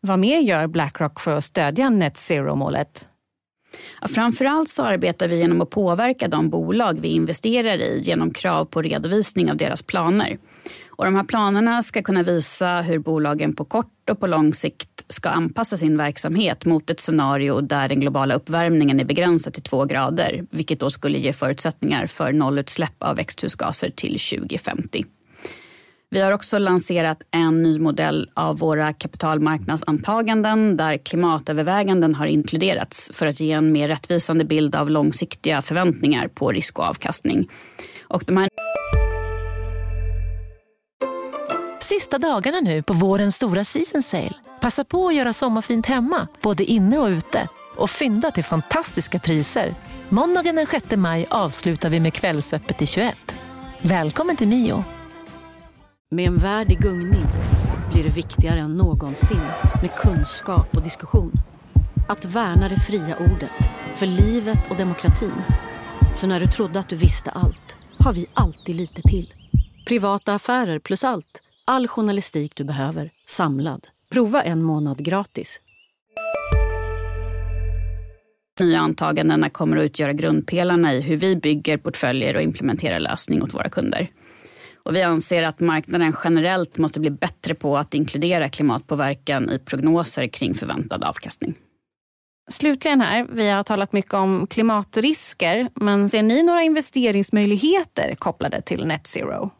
Vad 0.00 0.18
mer 0.18 0.38
gör 0.38 0.66
Blackrock 0.66 1.20
för 1.20 1.36
att 1.36 1.44
stödja 1.44 1.90
net 1.90 2.16
zero-målet? 2.16 3.08
Ja, 4.00 4.08
framförallt 4.08 4.68
så 4.68 4.82
arbetar 4.82 5.28
vi 5.28 5.38
genom 5.38 5.60
att 5.60 5.70
påverka 5.70 6.28
de 6.28 6.50
bolag 6.50 7.00
vi 7.00 7.08
investerar 7.08 7.78
i 7.78 8.00
genom 8.00 8.30
krav 8.30 8.64
på 8.64 8.82
redovisning 8.82 9.50
av 9.50 9.56
deras 9.56 9.82
planer. 9.82 10.38
Och 10.88 11.04
de 11.04 11.14
här 11.14 11.24
planerna 11.24 11.82
ska 11.82 12.02
kunna 12.02 12.22
visa 12.22 12.80
hur 12.80 12.98
bolagen 12.98 13.56
på 13.56 13.64
kort 13.64 14.10
och 14.10 14.20
på 14.20 14.26
lång 14.26 14.54
sikt 14.54 15.06
ska 15.08 15.28
anpassa 15.28 15.76
sin 15.76 15.96
verksamhet 15.96 16.64
mot 16.64 16.90
ett 16.90 17.00
scenario 17.00 17.60
där 17.60 17.88
den 17.88 18.00
globala 18.00 18.34
uppvärmningen 18.34 19.00
är 19.00 19.04
begränsad 19.04 19.54
till 19.54 19.62
två 19.62 19.84
grader, 19.84 20.44
vilket 20.50 20.80
då 20.80 20.90
skulle 20.90 21.18
ge 21.18 21.32
förutsättningar 21.32 22.06
för 22.06 22.32
nollutsläpp 22.32 23.02
av 23.02 23.16
växthusgaser 23.16 23.90
till 23.90 24.18
2050. 24.18 25.04
Vi 26.12 26.20
har 26.20 26.32
också 26.32 26.58
lanserat 26.58 27.22
en 27.30 27.62
ny 27.62 27.78
modell 27.78 28.30
av 28.34 28.58
våra 28.58 28.92
kapitalmarknadsantaganden 28.92 30.76
där 30.76 30.96
klimatöverväganden 30.96 32.14
har 32.14 32.26
inkluderats 32.26 33.10
för 33.14 33.26
att 33.26 33.40
ge 33.40 33.52
en 33.52 33.72
mer 33.72 33.88
rättvisande 33.88 34.44
bild 34.44 34.74
av 34.74 34.90
långsiktiga 34.90 35.62
förväntningar 35.62 36.28
på 36.28 36.52
risk 36.52 36.78
och 36.78 36.84
avkastning. 36.84 37.48
Och 38.08 38.24
de 38.26 38.36
här... 38.36 38.48
Sista 41.80 42.18
dagarna 42.18 42.60
nu 42.60 42.82
på 42.82 42.92
vårens 42.92 43.36
stora 43.36 43.64
season 43.64 44.02
sale. 44.02 44.34
Passa 44.60 44.84
på 44.84 45.06
att 45.06 45.14
göra 45.14 45.32
sommarfint 45.32 45.86
hemma, 45.86 46.28
både 46.42 46.64
inne 46.64 46.98
och 46.98 47.08
ute 47.08 47.48
och 47.76 47.90
fynda 47.90 48.30
till 48.30 48.44
fantastiska 48.44 49.18
priser. 49.18 49.74
Måndagen 50.08 50.56
den 50.56 50.66
6 50.66 50.96
maj 50.96 51.26
avslutar 51.30 51.90
vi 51.90 52.00
med 52.00 52.14
Kvällsöppet 52.14 52.82
i 52.82 52.86
21. 52.86 53.16
Välkommen 53.82 54.36
till 54.36 54.48
Mio. 54.48 54.84
Med 56.12 56.26
en 56.26 56.36
värld 56.36 56.72
i 56.72 56.74
gungning 56.74 57.26
blir 57.92 58.02
det 58.02 58.16
viktigare 58.16 58.60
än 58.60 58.74
någonsin 58.74 59.40
med 59.82 59.90
kunskap 59.96 60.76
och 60.76 60.82
diskussion. 60.82 61.32
Att 62.08 62.24
värna 62.24 62.68
det 62.68 62.80
fria 62.80 63.16
ordet, 63.16 63.70
för 63.96 64.06
livet 64.06 64.70
och 64.70 64.76
demokratin. 64.76 65.32
Så 66.14 66.26
när 66.26 66.40
du 66.40 66.46
trodde 66.46 66.80
att 66.80 66.88
du 66.88 66.96
visste 66.96 67.30
allt, 67.30 67.76
har 67.98 68.12
vi 68.12 68.26
alltid 68.34 68.76
lite 68.76 69.02
till. 69.02 69.34
Privata 69.86 70.34
affärer 70.34 70.78
plus 70.78 71.04
allt. 71.04 71.42
All 71.64 71.88
journalistik 71.88 72.52
du 72.56 72.64
behöver, 72.64 73.10
samlad. 73.26 73.88
Prova 74.12 74.42
en 74.42 74.62
månad 74.62 75.04
gratis. 75.04 75.60
Nya 78.60 78.80
antagandena 78.80 79.50
kommer 79.50 79.76
att 79.76 79.84
utgöra 79.84 80.12
grundpelarna 80.12 80.94
i 80.94 81.00
hur 81.00 81.16
vi 81.16 81.36
bygger 81.36 81.78
portföljer 81.78 82.36
och 82.36 82.42
implementerar 82.42 83.00
lösning 83.00 83.42
åt 83.42 83.54
våra 83.54 83.68
kunder. 83.68 84.10
Och 84.82 84.94
vi 84.94 85.02
anser 85.02 85.42
att 85.42 85.60
marknaden 85.60 86.12
generellt 86.24 86.78
måste 86.78 87.00
bli 87.00 87.10
bättre 87.10 87.54
på 87.54 87.78
att 87.78 87.94
inkludera 87.94 88.48
klimatpåverkan 88.48 89.50
i 89.50 89.58
prognoser 89.58 90.26
kring 90.26 90.54
förväntad 90.54 91.04
avkastning. 91.04 91.54
Slutligen 92.50 93.00
här, 93.00 93.26
vi 93.32 93.48
har 93.48 93.62
talat 93.62 93.92
mycket 93.92 94.14
om 94.14 94.46
klimatrisker, 94.46 95.68
men 95.74 96.08
ser 96.08 96.22
ni 96.22 96.42
några 96.42 96.62
investeringsmöjligheter 96.62 98.14
kopplade 98.14 98.62
till 98.62 98.86
net 98.86 99.06
zero? 99.06 99.50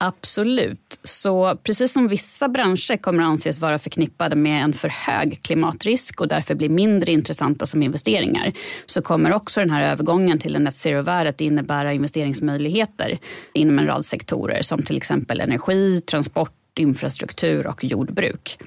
Absolut. 0.00 1.00
Så 1.02 1.58
precis 1.62 1.92
som 1.92 2.08
vissa 2.08 2.48
branscher 2.48 2.96
kommer 2.96 3.22
att 3.22 3.28
anses 3.28 3.58
vara 3.58 3.78
förknippade 3.78 4.36
med 4.36 4.64
en 4.64 4.72
för 4.72 4.88
hög 4.88 5.42
klimatrisk 5.42 6.20
och 6.20 6.28
därför 6.28 6.54
blir 6.54 6.68
mindre 6.68 7.12
intressanta 7.12 7.66
som 7.66 7.82
investeringar 7.82 8.52
så 8.86 9.02
kommer 9.02 9.32
också 9.32 9.60
den 9.60 9.70
här 9.70 9.82
övergången 9.82 10.38
till 10.38 10.56
en 10.56 10.64
net 10.64 10.76
zero-värld 10.76 11.26
att 11.26 11.40
innebära 11.40 11.92
investeringsmöjligheter 11.92 13.18
inom 13.52 13.78
en 13.78 13.86
rad 13.86 14.04
sektorer 14.04 14.62
som 14.62 14.82
till 14.82 14.96
exempel 14.96 15.40
energi, 15.40 16.00
transport, 16.00 16.78
infrastruktur 16.78 17.66
och 17.66 17.84
jordbruk. 17.84 18.58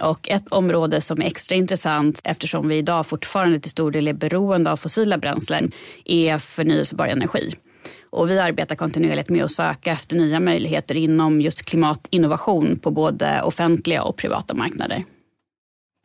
Och 0.00 0.28
ett 0.28 0.48
område 0.48 1.00
som 1.00 1.20
är 1.20 1.26
extra 1.26 1.56
intressant 1.56 2.20
eftersom 2.24 2.68
vi 2.68 2.76
idag 2.76 3.06
fortfarande 3.06 3.60
till 3.60 3.70
stor 3.70 3.90
del 3.90 4.08
är 4.08 4.12
beroende 4.12 4.70
av 4.70 4.76
fossila 4.76 5.18
bränslen 5.18 5.72
är 6.04 6.38
förnyelsebar 6.38 7.06
energi. 7.06 7.50
Och 8.10 8.30
vi 8.30 8.38
arbetar 8.38 8.76
kontinuerligt 8.76 9.28
med 9.28 9.44
att 9.44 9.50
söka 9.50 9.92
efter 9.92 10.16
nya 10.16 10.40
möjligheter 10.40 10.94
inom 10.94 11.40
just 11.40 11.64
klimatinnovation 11.64 12.78
på 12.78 12.90
både 12.90 13.42
offentliga 13.42 14.02
och 14.02 14.16
privata 14.16 14.54
marknader. 14.54 15.04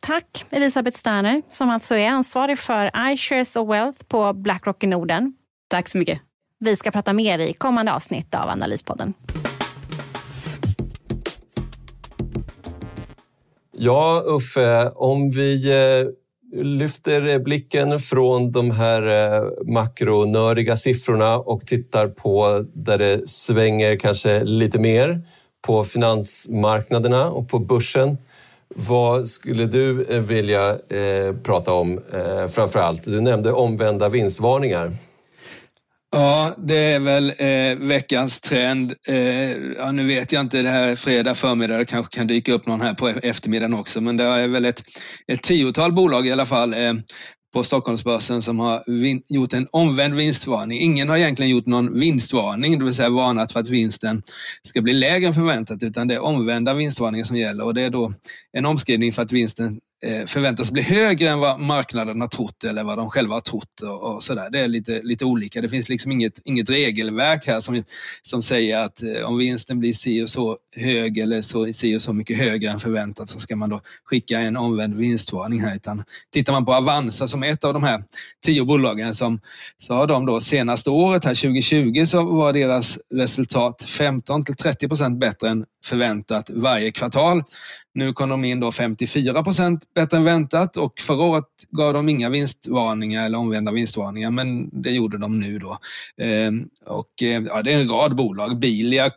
Tack 0.06 0.44
Elisabeth 0.50 0.96
Sterner 0.98 1.42
som 1.50 1.70
alltså 1.70 1.94
är 1.94 2.08
ansvarig 2.08 2.58
för 2.58 3.10
iShares 3.12 3.56
och 3.56 3.72
Wealth 3.72 4.04
på 4.04 4.32
Blackrock 4.32 4.84
i 4.84 4.86
Norden. 4.86 5.34
Tack 5.68 5.88
så 5.88 5.98
mycket. 5.98 6.20
Vi 6.58 6.76
ska 6.76 6.90
prata 6.90 7.12
mer 7.12 7.38
i 7.38 7.52
kommande 7.52 7.92
avsnitt 7.92 8.34
av 8.34 8.48
Analyspodden. 8.48 9.14
Ja, 13.72 14.22
Uffe, 14.26 14.90
om 14.94 15.30
vi 15.30 15.70
eh, 15.70 16.06
lyfter 16.52 17.28
eh, 17.28 17.38
blicken 17.38 17.98
från 17.98 18.52
de 18.52 18.70
här 18.70 19.02
eh, 19.02 19.42
makronördiga 19.66 20.76
siffrorna 20.76 21.38
och 21.38 21.66
tittar 21.66 22.08
på 22.08 22.64
där 22.72 22.98
det 22.98 23.28
svänger 23.28 23.96
kanske 23.96 24.44
lite 24.44 24.78
mer 24.78 25.22
på 25.66 25.84
finansmarknaderna 25.84 27.30
och 27.30 27.48
på 27.48 27.58
börsen. 27.58 28.18
Vad 28.74 29.28
skulle 29.28 29.64
du 29.66 30.04
eh, 30.04 30.20
vilja 30.20 30.78
prata 31.42 31.72
om 31.72 32.00
framför 32.50 32.78
allt? 32.78 33.04
Du 33.04 33.20
nämnde 33.20 33.52
omvända 33.52 34.08
vinstvarningar. 34.08 34.92
Ja, 36.14 36.54
det 36.58 36.74
är 36.76 37.00
väl 37.00 37.32
eh, 37.38 37.88
veckans 37.88 38.40
trend. 38.40 38.94
Eh, 39.08 39.50
ja, 39.56 39.92
nu 39.92 40.06
vet 40.06 40.32
jag 40.32 40.40
inte, 40.40 40.62
det 40.62 40.68
här 40.68 40.88
är 40.88 40.94
fredag 40.94 41.34
förmiddag, 41.34 41.78
det 41.78 41.84
kanske 41.84 42.16
kan 42.16 42.26
dyka 42.26 42.52
upp 42.52 42.66
någon 42.66 42.80
här 42.80 42.94
på 42.94 43.10
e- 43.10 43.20
eftermiddagen 43.22 43.74
också, 43.74 44.00
men 44.00 44.16
det 44.16 44.24
är 44.24 44.48
väl 44.48 44.64
ett, 44.64 44.82
ett 45.26 45.42
tiotal 45.42 45.92
bolag 45.92 46.26
i 46.26 46.32
alla 46.32 46.46
fall 46.46 46.74
eh, 46.74 46.92
på 47.54 47.62
Stockholmsbörsen 47.62 48.42
som 48.42 48.58
har 48.58 48.82
vin, 48.86 49.22
gjort 49.28 49.52
en 49.52 49.68
omvänd 49.72 50.14
vinstvarning. 50.14 50.80
Ingen 50.80 51.08
har 51.08 51.16
egentligen 51.16 51.50
gjort 51.50 51.66
någon 51.66 52.00
vinstvarning, 52.00 52.78
det 52.78 52.84
vill 52.84 52.94
säga 52.94 53.10
varnat 53.10 53.52
för 53.52 53.60
att 53.60 53.70
vinsten 53.70 54.22
ska 54.62 54.80
bli 54.80 54.92
lägre 54.92 55.26
än 55.26 55.34
förväntat, 55.34 55.82
utan 55.82 56.08
det 56.08 56.14
är 56.14 56.20
omvända 56.20 56.74
vinstvarningar 56.74 57.24
som 57.24 57.36
gäller 57.36 57.64
och 57.64 57.74
det 57.74 57.82
är 57.82 57.90
då 57.90 58.12
en 58.52 58.66
omskrivning 58.66 59.12
för 59.12 59.22
att 59.22 59.32
vinsten 59.32 59.80
Eh, 60.06 60.26
förväntas 60.26 60.70
bli 60.70 60.82
högre 60.82 61.30
än 61.30 61.38
vad 61.38 61.60
marknaden 61.60 62.20
har 62.20 62.28
trott 62.28 62.64
eller 62.64 62.84
vad 62.84 62.98
de 62.98 63.10
själva 63.10 63.34
har 63.34 63.40
trott. 63.40 63.80
Och, 63.82 64.02
och 64.02 64.22
sådär. 64.22 64.50
Det 64.50 64.58
är 64.58 64.68
lite, 64.68 65.02
lite 65.02 65.24
olika. 65.24 65.60
Det 65.60 65.68
finns 65.68 65.88
liksom 65.88 66.12
inget, 66.12 66.40
inget 66.44 66.70
regelverk 66.70 67.46
här 67.46 67.60
som, 67.60 67.84
som 68.22 68.42
säger 68.42 68.78
att 68.78 69.02
eh, 69.02 69.22
om 69.22 69.38
vinsten 69.38 69.78
blir 69.78 69.92
si 69.92 70.22
och 70.22 70.30
så 70.30 70.56
hög 70.76 71.18
eller 71.18 71.40
så, 71.40 71.72
si 71.72 71.96
och 71.96 72.02
så 72.02 72.12
mycket 72.12 72.38
högre 72.38 72.70
än 72.70 72.78
förväntat 72.78 73.28
så 73.28 73.38
ska 73.38 73.56
man 73.56 73.70
då 73.70 73.80
skicka 74.04 74.40
en 74.40 74.56
omvänd 74.56 74.94
vinstvarning 74.94 75.60
här. 75.60 75.76
Utan 75.76 76.04
tittar 76.32 76.52
man 76.52 76.64
på 76.64 76.74
Avanza 76.74 77.28
som 77.28 77.42
är 77.42 77.48
ett 77.48 77.64
av 77.64 77.74
de 77.74 77.82
här 77.82 78.04
tio 78.46 78.64
bolagen 78.64 79.14
som, 79.14 79.40
så 79.78 79.94
har 79.94 80.06
de 80.06 80.26
då 80.26 80.40
senaste 80.40 80.90
året, 80.90 81.24
här 81.24 81.34
2020, 81.34 82.04
så 82.06 82.22
var 82.24 82.52
deras 82.52 82.98
resultat 83.14 83.82
15 83.82 84.44
till 84.44 84.56
30 84.56 84.88
procent 84.88 85.18
bättre 85.18 85.48
än 85.48 85.64
förväntat 85.84 86.50
varje 86.50 86.90
kvartal. 86.90 87.42
Nu 87.94 88.12
kom 88.12 88.28
de 88.28 88.44
in 88.44 88.60
då 88.60 88.72
54 88.72 89.44
procent 89.44 89.94
bättre 89.94 90.16
än 90.16 90.24
väntat 90.24 90.76
och 90.76 91.00
förra 91.00 91.22
året 91.22 91.44
gav 91.70 91.92
de 91.92 92.08
inga 92.08 92.28
vinstvarningar 92.28 93.26
eller 93.26 93.38
omvända 93.38 93.72
vinstvarningar 93.72 94.30
men 94.30 94.82
det 94.82 94.90
gjorde 94.90 95.18
de 95.18 95.40
nu 95.40 95.58
då. 95.58 95.78
Ehm, 96.16 96.68
och 96.86 97.22
eh, 97.22 97.42
ja, 97.42 97.62
det 97.62 97.72
är 97.72 97.80
en 97.80 97.88
rad 97.88 98.16
bolag. 98.16 98.58
Bilia 98.58 99.06
eh, 99.06 99.12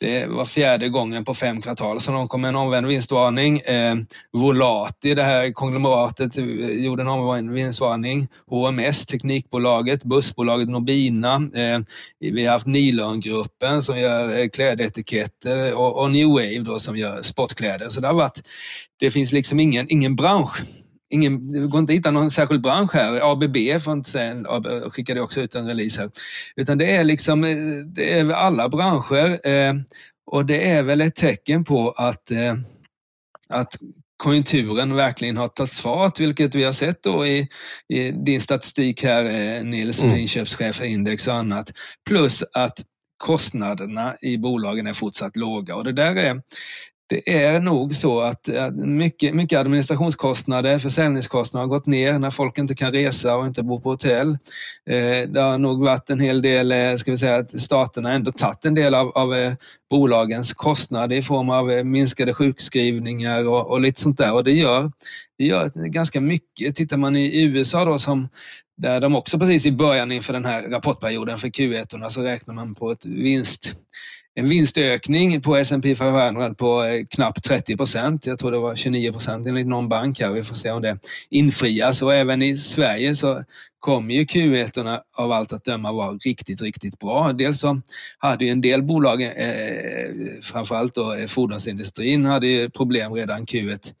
det 0.00 0.26
var 0.26 0.44
fjärde 0.44 0.88
gången 0.88 1.24
på 1.24 1.34
fem 1.34 1.60
kvartal 1.60 2.00
som 2.00 2.14
de 2.14 2.28
kom 2.28 2.40
med 2.40 2.48
en 2.48 2.56
omvänd 2.56 2.86
vinstvarning. 2.86 3.60
Eh, 3.60 3.94
Volati, 4.32 5.14
det 5.14 5.22
här 5.22 5.52
konglomeratet, 5.52 6.38
eh, 6.38 6.44
gjorde 6.84 7.02
en 7.02 7.08
omvänd 7.08 7.50
vinstvarning. 7.50 8.28
HMS, 8.46 9.06
Teknikbolaget, 9.06 10.04
bussbolaget 10.04 10.68
Nobina. 10.68 11.34
Eh, 11.34 11.80
vi 12.18 12.44
har 12.44 12.52
haft 12.52 12.66
Nilörngruppen 12.66 13.82
som 13.82 13.98
gör 13.98 14.38
eh, 14.38 14.48
klädetiketter 14.48 15.74
och, 15.74 16.02
och, 16.02 16.10
New 16.10 16.28
Wave 16.28 16.58
då, 16.58 16.78
som 16.78 16.96
gör 16.96 17.22
sportkläder. 17.22 17.88
Så 17.88 18.00
det 18.00 18.06
har 18.06 18.14
varit, 18.14 18.42
det 19.00 19.10
finns 19.10 19.32
liksom 19.32 19.60
ingen, 19.60 19.86
ingen 19.88 20.16
bransch 20.16 20.62
ingen, 21.14 21.52
det 21.52 21.58
går 21.58 21.80
inte 21.80 21.92
att 21.92 21.96
hitta 21.96 22.10
någon 22.10 22.30
särskild 22.30 22.62
bransch 22.62 22.94
här. 22.94 23.32
ABB 23.32 23.56
får 23.80 23.92
inte 23.92 24.10
säga, 24.10 24.44
skickade 24.90 25.20
också 25.20 25.40
ut 25.40 25.54
en 25.54 25.66
release 25.66 26.00
här. 26.00 26.10
Utan 26.56 26.78
det 26.78 26.96
är 26.96 27.04
liksom, 27.04 27.44
eh, 27.44 27.56
det 27.86 28.18
är 28.18 28.30
alla 28.30 28.68
branscher 28.68 29.48
eh, 29.48 29.74
och 30.26 30.46
det 30.46 30.70
är 30.70 30.82
väl 30.82 31.00
ett 31.00 31.14
tecken 31.14 31.64
på 31.64 31.90
att, 31.90 32.30
eh, 32.30 32.54
att 33.48 33.76
konjunkturen 34.16 34.94
verkligen 34.94 35.36
har 35.36 35.48
tagit 35.48 35.72
fart, 35.72 36.20
vilket 36.20 36.54
vi 36.54 36.64
har 36.64 36.72
sett 36.72 37.02
då 37.02 37.26
i, 37.26 37.48
i 37.88 38.10
din 38.10 38.40
statistik 38.40 39.04
här 39.04 39.62
Nils, 39.62 40.02
mm. 40.02 40.16
inköpschef 40.16 40.76
för 40.76 40.84
index 40.84 41.28
och 41.28 41.34
annat. 41.34 41.72
Plus 42.08 42.44
att 42.52 42.78
kostnaderna 43.16 44.16
i 44.20 44.38
bolagen 44.38 44.86
är 44.86 44.92
fortsatt 44.92 45.36
låga 45.36 45.76
och 45.76 45.84
det 45.84 45.92
där 45.92 46.16
är, 46.16 46.42
det 47.06 47.44
är 47.44 47.60
nog 47.60 47.94
så 47.94 48.20
att 48.20 48.48
eh, 48.48 48.70
mycket, 48.70 49.34
mycket 49.34 49.58
administrationskostnader, 49.58 50.78
försäljningskostnader 50.78 51.66
har 51.66 51.68
gått 51.68 51.86
ner 51.86 52.18
när 52.18 52.30
folk 52.30 52.58
inte 52.58 52.74
kan 52.74 52.92
resa 52.92 53.36
och 53.36 53.46
inte 53.46 53.62
bo 53.62 53.80
på 53.80 53.90
hotell. 53.90 54.30
Eh, 54.90 55.28
det 55.28 55.40
har 55.40 55.58
nog 55.58 55.84
varit 55.84 56.10
en 56.10 56.20
hel 56.20 56.42
del, 56.42 56.72
eh, 56.72 56.94
ska 56.94 57.10
vi 57.10 57.16
säga 57.16 57.36
att 57.36 57.60
staterna 57.60 58.12
ändå 58.12 58.32
tagit 58.32 58.64
en 58.64 58.74
del 58.74 58.94
av, 58.94 59.08
av 59.08 59.34
eh, 59.34 59.54
bolagens 59.90 60.52
kostnader 60.52 61.16
i 61.16 61.22
form 61.22 61.50
av 61.50 61.86
minskade 61.86 62.34
sjukskrivningar 62.34 63.48
och, 63.48 63.70
och 63.70 63.80
lite 63.80 64.00
sånt 64.00 64.18
där 64.18 64.32
och 64.32 64.44
det 64.44 64.52
gör, 64.52 64.92
det 65.38 65.44
gör 65.44 65.70
ganska 65.74 66.20
mycket. 66.20 66.74
Tittar 66.74 66.96
man 66.96 67.16
i 67.16 67.42
USA 67.44 67.84
då 67.84 67.98
som 67.98 68.28
där 68.76 69.00
de 69.00 69.14
också 69.16 69.38
precis 69.38 69.66
i 69.66 69.72
början 69.72 70.12
inför 70.12 70.32
den 70.32 70.44
här 70.44 70.62
rapportperioden 70.62 71.38
för 71.38 71.48
Q1 71.48 72.08
så 72.08 72.22
räknar 72.22 72.54
man 72.54 72.74
på 72.74 72.90
ett 72.90 73.06
vinst 73.06 73.76
en 74.34 74.48
vinstökning 74.48 75.40
på 75.40 75.56
S&P 75.56 75.94
500 75.94 76.54
på 76.54 76.84
eh, 76.84 77.06
knappt 77.14 77.44
30 77.44 77.76
procent. 77.76 78.26
Jag 78.26 78.38
tror 78.38 78.50
det 78.50 78.58
var 78.58 78.74
29 78.74 79.12
procent 79.12 79.46
enligt 79.46 79.66
någon 79.66 79.88
bank 79.88 80.20
här. 80.20 80.32
Vi 80.32 80.42
får 80.42 80.54
se 80.54 80.70
om 80.70 80.82
det 80.82 80.98
infrias 81.30 82.02
och 82.02 82.14
även 82.14 82.42
i 82.42 82.56
Sverige 82.56 83.14
så 83.14 83.44
kommer 83.78 84.14
ju 84.14 84.24
Q1 84.24 85.00
av 85.16 85.32
allt 85.32 85.52
att 85.52 85.64
döma 85.64 85.92
vara 85.92 86.12
riktigt, 86.12 86.62
riktigt 86.62 86.98
bra. 86.98 87.32
Dels 87.32 87.60
så 87.60 87.80
hade 88.18 88.44
ju 88.44 88.50
en 88.50 88.60
del 88.60 88.82
bolag, 88.82 89.22
eh, 89.22 89.30
framförallt 90.42 90.94
då 90.94 91.14
eh, 91.14 91.26
fordonsindustrin, 91.26 92.24
hade 92.24 92.46
ju 92.46 92.70
problem 92.70 93.12
redan 93.12 93.46
Q1 93.46 93.92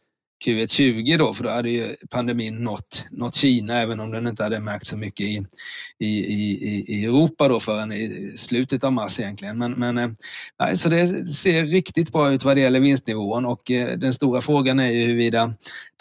Q1 0.44 0.66
20 0.66 1.16
då, 1.16 1.32
för 1.32 1.44
då 1.44 1.50
hade 1.50 1.70
ju 1.70 1.96
pandemin 2.10 2.54
nått, 2.54 3.04
nått 3.10 3.34
Kina 3.34 3.80
även 3.80 4.00
om 4.00 4.10
den 4.10 4.26
inte 4.26 4.42
hade 4.42 4.60
märkt 4.60 4.86
så 4.86 4.96
mycket 4.96 5.26
i, 5.26 5.44
i, 5.98 6.08
i, 6.08 6.84
i 6.88 7.04
Europa 7.04 7.48
då 7.48 7.60
förrän 7.60 7.92
i 7.92 8.32
slutet 8.36 8.84
av 8.84 8.92
mars 8.92 9.20
egentligen. 9.20 9.58
Men, 9.58 9.72
men 9.72 9.98
eh, 9.98 10.08
nej, 10.58 10.76
så 10.76 10.88
det 10.88 11.26
ser 11.26 11.64
riktigt 11.64 12.12
bra 12.12 12.32
ut 12.32 12.44
vad 12.44 12.56
det 12.56 12.60
gäller 12.60 12.80
vinstnivån 12.80 13.46
och 13.46 13.70
eh, 13.70 13.98
den 13.98 14.14
stora 14.14 14.40
frågan 14.40 14.80
är 14.80 14.90
ju 14.90 15.00
huruvida 15.00 15.54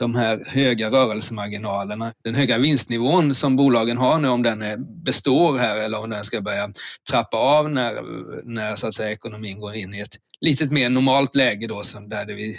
de 0.03 0.15
här 0.15 0.43
höga 0.47 0.89
rörelsemarginalerna, 0.89 2.13
den 2.23 2.35
höga 2.35 2.57
vinstnivån 2.57 3.35
som 3.35 3.55
bolagen 3.55 3.97
har 3.97 4.17
nu, 4.17 4.27
om 4.27 4.43
den 4.43 4.61
är, 4.61 4.77
består 4.77 5.57
här 5.57 5.77
eller 5.77 5.99
om 5.99 6.09
den 6.09 6.23
ska 6.23 6.41
börja 6.41 6.71
trappa 7.11 7.37
av 7.37 7.71
när, 7.71 7.93
när 8.43 8.75
så 8.75 8.87
att 8.87 8.93
säga, 8.93 9.11
ekonomin 9.11 9.59
går 9.59 9.75
in 9.75 9.93
i 9.93 9.99
ett 9.99 10.15
litet 10.41 10.71
mer 10.71 10.89
normalt 10.89 11.35
läge 11.35 11.67
då, 11.67 11.81
där 12.07 12.25
vi 12.25 12.57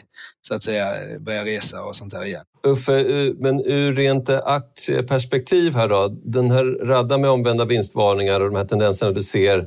så 0.48 0.54
att 0.54 0.62
säga 0.62 1.18
börjar 1.20 1.44
resa 1.44 1.82
och 1.82 1.96
sånt 1.96 2.12
där 2.12 2.24
igen. 2.24 2.44
Uffe, 2.66 3.04
men 3.38 3.60
ur 3.60 3.94
rent 3.94 4.28
eh, 4.28 4.40
aktieperspektiv 4.44 5.74
här 5.74 5.88
då, 5.88 6.08
den 6.08 6.50
här 6.50 6.64
raddan 6.64 7.20
med 7.20 7.30
omvända 7.30 7.64
vinstvarningar 7.64 8.40
och 8.40 8.50
de 8.50 8.56
här 8.56 8.64
tendenserna 8.64 9.12
du 9.12 9.22
ser, 9.22 9.58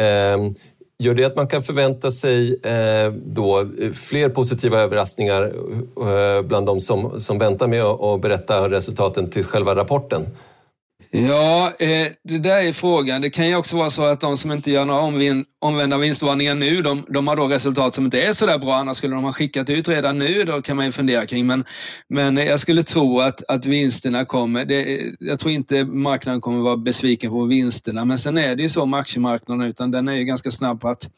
eh, 0.00 0.36
Gör 1.02 1.14
det 1.14 1.24
att 1.24 1.36
man 1.36 1.46
kan 1.46 1.62
förvänta 1.62 2.10
sig 2.10 2.60
eh, 2.62 3.12
då 3.12 3.70
fler 3.94 4.28
positiva 4.28 4.78
överraskningar 4.78 5.42
eh, 5.96 6.42
bland 6.42 6.66
de 6.66 6.80
som, 6.80 7.20
som 7.20 7.38
väntar 7.38 7.66
med 7.68 7.82
att 7.82 8.20
berätta 8.20 8.70
resultaten 8.70 9.30
till 9.30 9.44
själva 9.44 9.74
rapporten? 9.74 10.26
Ja, 11.12 11.72
eh, 11.78 12.08
det 12.24 12.38
där 12.38 12.58
är 12.64 12.72
frågan. 12.72 13.20
Det 13.20 13.30
kan 13.30 13.48
ju 13.48 13.56
också 13.56 13.76
vara 13.76 13.90
så 13.90 14.04
att 14.04 14.20
de 14.20 14.36
som 14.36 14.52
inte 14.52 14.70
gör 14.70 14.84
några 14.84 15.00
omvin, 15.00 15.44
omvända 15.58 15.98
vinstvarningar 15.98 16.54
nu, 16.54 16.82
de, 16.82 17.06
de, 17.08 17.28
har 17.28 17.36
då 17.36 17.48
resultat 17.48 17.94
som 17.94 18.04
inte 18.04 18.22
är 18.22 18.32
så 18.32 18.46
där 18.46 18.58
bra. 18.58 18.74
Annars 18.74 18.96
skulle 18.96 19.14
de 19.14 19.24
ha 19.24 19.32
skickat 19.32 19.70
ut 19.70 19.88
redan 19.88 20.18
nu. 20.18 20.44
Då 20.44 20.62
kan 20.62 20.76
man 20.76 20.86
ju 20.86 20.92
fundera 20.92 21.26
kring. 21.26 21.46
Men, 21.46 21.64
men 22.08 22.36
jag 22.36 22.60
skulle 22.60 22.82
tro 22.82 23.20
att, 23.20 23.42
att 23.48 23.66
vinsterna 23.66 24.24
kommer. 24.24 24.64
Det, 24.64 25.00
jag 25.18 25.38
tror 25.38 25.52
inte 25.52 25.84
marknaden 25.84 26.40
kommer 26.40 26.60
vara 26.60 26.76
besviken 26.76 27.30
på 27.30 27.44
vinsterna. 27.44 28.04
Men 28.04 28.18
sen 28.18 28.38
är 28.38 28.56
det 28.56 28.62
ju 28.62 28.68
så 28.68 28.86
med 28.86 29.00
aktiemarknaden, 29.00 29.66
utan 29.66 29.90
den 29.90 30.08
är 30.08 30.14
ju 30.14 30.24
ganska 30.24 30.50
snabb 30.50 30.80
på 30.80 30.88
att 30.88 31.08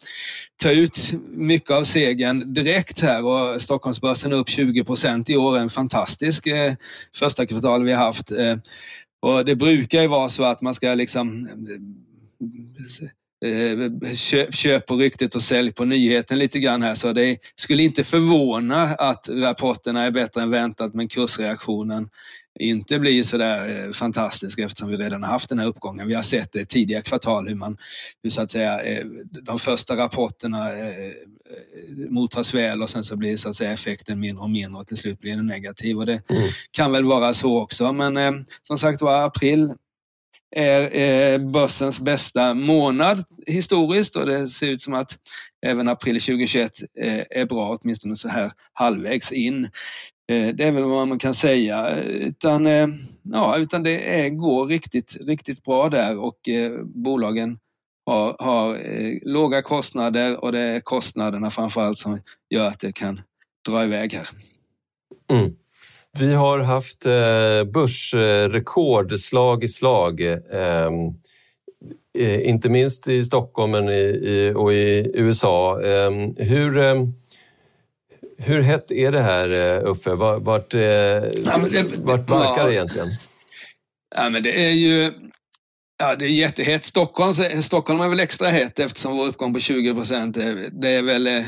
ta 0.63 0.71
ut 0.71 1.13
mycket 1.29 1.71
av 1.71 1.85
segern 1.85 2.53
direkt 2.53 3.01
här. 3.01 3.25
Och 3.25 3.61
Stockholmsbörsen 3.61 4.33
är 4.33 4.37
upp 4.37 4.49
20 4.49 4.85
procent 4.85 5.31
i 5.31 5.37
år. 5.37 5.59
En 5.59 5.69
fantastisk 5.69 6.47
eh, 6.47 6.73
första 7.19 7.47
kvartal 7.47 7.85
vi 7.85 7.93
har 7.93 8.05
haft. 8.05 8.31
Eh, 8.31 8.57
och 9.23 9.45
det 9.45 9.57
brukar 9.57 10.03
ju 10.03 10.07
vara 10.09 10.29
så 10.29 10.45
att 10.45 10.61
man 10.61 10.75
ska 10.75 10.95
liksom 10.95 11.49
eh, 13.45 14.15
köp, 14.15 14.55
köp 14.55 14.87
på 14.87 14.97
ryktet 14.97 15.35
och 15.35 15.43
sälj 15.43 15.73
på 15.73 15.85
nyheten 15.85 16.39
lite 16.39 16.59
grann 16.59 16.83
här. 16.83 16.95
Så 16.95 17.13
det 17.13 17.39
skulle 17.55 17.83
inte 17.83 18.05
förvåna 18.05 18.83
att 18.83 19.29
rapporterna 19.29 20.03
är 20.03 20.11
bättre 20.11 20.43
än 20.43 20.51
väntat 20.51 20.95
men 20.95 21.09
kursreaktionen 21.09 22.09
inte 22.61 22.99
blir 22.99 23.23
så 23.23 23.37
där 23.37 23.87
eh, 23.87 23.93
fantastisk 23.93 24.59
eftersom 24.59 24.89
vi 24.89 24.97
redan 24.97 25.23
har 25.23 25.31
haft 25.31 25.49
den 25.49 25.59
här 25.59 25.67
uppgången. 25.67 26.09
Vi 26.09 26.15
har 26.15 26.23
sett 26.23 26.53
det 26.53 26.65
tidiga 26.65 27.03
kvartal 27.03 27.49
hur 27.49 27.55
man, 27.55 27.77
hur 28.23 28.31
så 28.31 28.43
att 28.43 28.51
säga, 28.51 28.83
eh, 28.83 29.07
de 29.43 29.59
första 29.59 29.97
rapporterna 29.97 30.69
mottas 32.09 32.55
väl 32.55 32.83
och 32.83 32.91
sen 32.91 33.05
så 33.05 33.17
blir 33.17 33.37
så 33.37 33.49
att 33.49 33.55
säga 33.55 33.73
effekten 33.73 34.21
mindre 34.21 34.43
och 34.43 34.51
mindre 34.51 34.81
och 34.81 34.87
till 34.87 34.97
slut 34.97 35.21
blir 35.21 35.37
den 35.37 35.47
negativ 35.47 35.99
och 35.99 36.07
det 36.07 36.31
mm. 36.31 36.43
kan 36.71 36.93
väl 36.93 37.05
vara 37.05 37.35
så 37.35 37.61
också. 37.61 37.93
Men 37.93 38.17
eh, 38.17 38.33
som 38.61 38.79
sagt 38.79 39.03
var 39.03 39.27
april 39.27 39.75
är 40.57 40.97
eh, 40.97 41.39
börsens 41.51 42.01
bästa 42.01 42.55
månad 42.55 43.25
historiskt 43.47 44.17
och 44.17 44.27
det 44.27 44.49
ser 44.49 44.67
ut 44.67 44.83
som 44.83 44.95
att 44.95 45.19
även 45.67 45.89
april 45.89 46.21
2021 46.21 46.71
eh, 47.01 47.23
är 47.31 47.47
bra, 47.47 47.79
åtminstone 47.81 48.17
så 48.17 48.29
här 48.29 48.53
halvvägs 48.73 49.33
in. 49.33 49.71
Eh, 50.29 50.55
det 50.55 50.65
är 50.65 50.73
väl 50.73 50.85
vad 50.85 51.09
man 51.09 51.19
kan 51.19 51.35
säga. 51.35 52.01
Utan, 52.01 52.67
eh, 52.67 52.89
ja, 53.23 53.57
utan 53.59 53.83
det 53.83 54.21
är, 54.21 54.29
går 54.29 54.67
riktigt, 54.67 55.17
riktigt 55.21 55.65
bra 55.65 55.89
där 55.89 56.19
och 56.19 56.49
eh, 56.49 56.73
bolagen 56.85 57.59
har, 58.07 58.37
har 58.39 58.79
låga 59.29 59.63
kostnader 59.63 60.45
och 60.45 60.53
det 60.53 60.61
är 60.61 60.81
kostnaderna 60.81 61.51
framförallt 61.51 61.99
som 61.99 62.19
gör 62.51 62.67
att 62.67 62.81
det 62.81 62.93
kan 62.93 63.21
dra 63.69 63.85
iväg 63.85 64.13
här. 64.13 64.29
Mm. 65.31 65.57
Vi 66.19 66.35
har 66.35 66.59
haft 66.59 67.05
börsrekord 67.73 69.19
slag 69.19 69.65
i 69.65 69.69
slag. 69.69 70.21
Ehm, 70.21 71.15
inte 72.43 72.69
minst 72.69 73.09
i 73.09 73.23
Stockholm 73.23 73.75
och 74.57 74.73
i 74.73 75.11
USA. 75.15 75.83
Ehm, 75.83 76.37
hur, 76.37 76.79
ehm, 76.79 77.13
hur 78.43 78.61
hett 78.61 78.91
är 78.91 79.13
det 79.13 79.21
här 79.21 79.51
eh, 79.51 79.91
Uffe? 79.91 80.15
Vart, 80.15 80.43
vart, 80.43 80.75
eh, 80.75 80.81
ja, 80.81 81.59
det, 81.71 81.85
vart 81.97 82.27
barkar 82.27 82.67
det 82.67 82.75
egentligen? 82.75 83.09
Ja, 84.17 84.31
men 84.31 84.43
det 84.43 84.67
är 84.67 84.73
ju 84.73 85.13
Ja, 85.99 86.17
det 86.17 86.25
är 86.25 86.29
jättehett. 86.29 86.85
Stockholm, 86.85 87.63
Stockholm 87.63 88.01
är 88.01 88.09
väl 88.09 88.21
extra 88.21 88.49
hett 88.49 88.79
eftersom 88.79 89.17
vår 89.17 89.27
uppgång 89.27 89.55
på 89.55 89.61
20 89.61 89.95
procent, 89.95 90.37
det 90.73 90.89
är 90.89 91.03
väl 91.03 91.27
eh, 91.27 91.45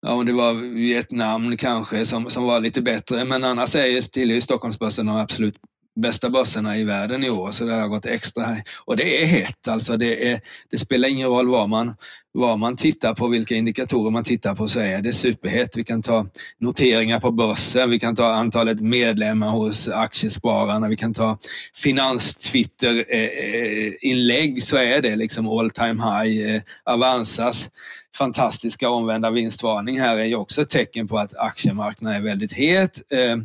Ja, 0.00 0.12
om 0.12 0.26
det 0.26 0.32
var 0.32 0.52
Vietnam 0.74 1.56
kanske 1.56 2.04
som, 2.06 2.30
som 2.30 2.44
var 2.44 2.60
lite 2.60 2.82
bättre, 2.82 3.24
men 3.24 3.44
annars 3.44 3.74
är 3.74 4.10
tillhör 4.10 4.40
Stockholmsbörsen 4.40 5.06
de 5.06 5.16
absolut 5.16 5.56
bästa 6.00 6.30
börserna 6.30 6.78
i 6.78 6.84
världen 6.84 7.24
i 7.24 7.30
år, 7.30 7.50
så 7.50 7.64
det 7.64 7.74
har 7.74 7.88
gått 7.88 8.06
extra. 8.06 8.44
Här. 8.44 8.62
Och 8.84 8.96
det 8.96 9.22
är 9.22 9.26
hett, 9.26 9.68
alltså 9.68 9.96
det, 9.96 10.30
är, 10.30 10.40
det 10.70 10.78
spelar 10.78 11.08
ingen 11.08 11.28
roll 11.28 11.48
vad 11.48 11.68
man, 11.68 11.96
vad 12.32 12.58
man 12.58 12.76
tittar 12.76 13.14
på, 13.14 13.28
vilka 13.28 13.54
indikatorer 13.54 14.10
man 14.10 14.24
tittar 14.24 14.54
på, 14.54 14.68
så 14.68 14.80
är 14.80 15.02
det 15.02 15.12
superhett. 15.12 15.76
Vi 15.76 15.84
kan 15.84 16.02
ta 16.02 16.26
noteringar 16.60 17.20
på 17.20 17.30
börsen, 17.30 17.90
vi 17.90 18.00
kan 18.00 18.16
ta 18.16 18.32
antalet 18.32 18.80
medlemmar 18.80 19.50
hos 19.50 19.88
aktiespararna, 19.88 20.88
vi 20.88 20.96
kan 20.96 21.14
ta 21.14 21.38
finanstwitter-inlägg, 21.82 24.62
så 24.62 24.76
är 24.76 25.02
det 25.02 25.16
liksom 25.16 25.48
all 25.48 25.70
time 25.70 26.02
high. 26.02 26.54
Eh, 26.54 26.62
Avanzas 26.84 27.70
fantastiska 28.18 28.90
omvända 28.90 29.30
vinstvarning 29.30 30.00
här 30.00 30.16
är 30.16 30.24
ju 30.24 30.34
också 30.34 30.62
ett 30.62 30.68
tecken 30.68 31.08
på 31.08 31.18
att 31.18 31.36
aktiemarknaden 31.36 32.18
är 32.18 32.24
väldigt 32.24 32.52
het. 32.52 33.12
Eh, 33.12 33.36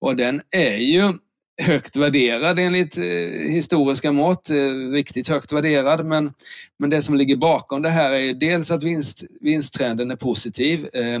och 0.00 0.16
den 0.16 0.42
är 0.50 0.76
ju 0.76 1.12
högt 1.58 1.96
värderad 1.96 2.58
enligt 2.58 2.98
eh, 2.98 3.04
historiska 3.48 4.12
mått, 4.12 4.50
eh, 4.50 4.90
riktigt 4.92 5.28
högt 5.28 5.52
värderad. 5.52 6.06
Men, 6.06 6.32
men 6.78 6.90
det 6.90 7.02
som 7.02 7.14
ligger 7.14 7.36
bakom 7.36 7.82
det 7.82 7.90
här 7.90 8.10
är 8.10 8.34
dels 8.34 8.70
att 8.70 8.82
vinst, 8.82 9.24
vinsttrenden 9.40 10.10
är 10.10 10.16
positiv. 10.16 10.88
Eh, 10.92 11.20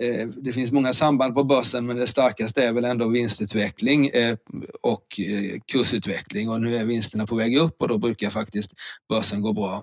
Eh, 0.00 0.26
det 0.26 0.52
finns 0.52 0.72
många 0.72 0.92
samband 0.92 1.34
på 1.34 1.44
börsen 1.44 1.86
men 1.86 1.96
det 1.96 2.06
starkaste 2.06 2.64
är 2.64 2.72
väl 2.72 2.84
ändå 2.84 3.08
vinstutveckling 3.08 4.06
eh, 4.06 4.36
och 4.80 5.20
eh, 5.20 5.60
kursutveckling 5.72 6.50
och 6.50 6.60
nu 6.60 6.76
är 6.76 6.84
vinsterna 6.84 7.26
på 7.26 7.36
väg 7.36 7.56
upp 7.56 7.82
och 7.82 7.88
då 7.88 7.98
brukar 7.98 8.30
faktiskt 8.30 8.72
börsen 9.08 9.42
gå 9.42 9.52
bra. 9.52 9.82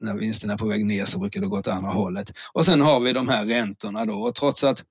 När 0.00 0.14
vinsterna 0.14 0.52
är 0.52 0.58
på 0.58 0.66
väg 0.66 0.86
ner 0.86 1.04
så 1.04 1.18
brukar 1.18 1.40
det 1.40 1.46
gå 1.46 1.58
åt 1.58 1.68
andra 1.68 1.90
hållet. 1.90 2.32
Och 2.52 2.64
sen 2.64 2.80
har 2.80 3.00
vi 3.00 3.12
de 3.12 3.28
här 3.28 3.44
räntorna 3.44 4.04
då 4.04 4.14
och 4.14 4.34
trots 4.34 4.64
att 4.64 4.84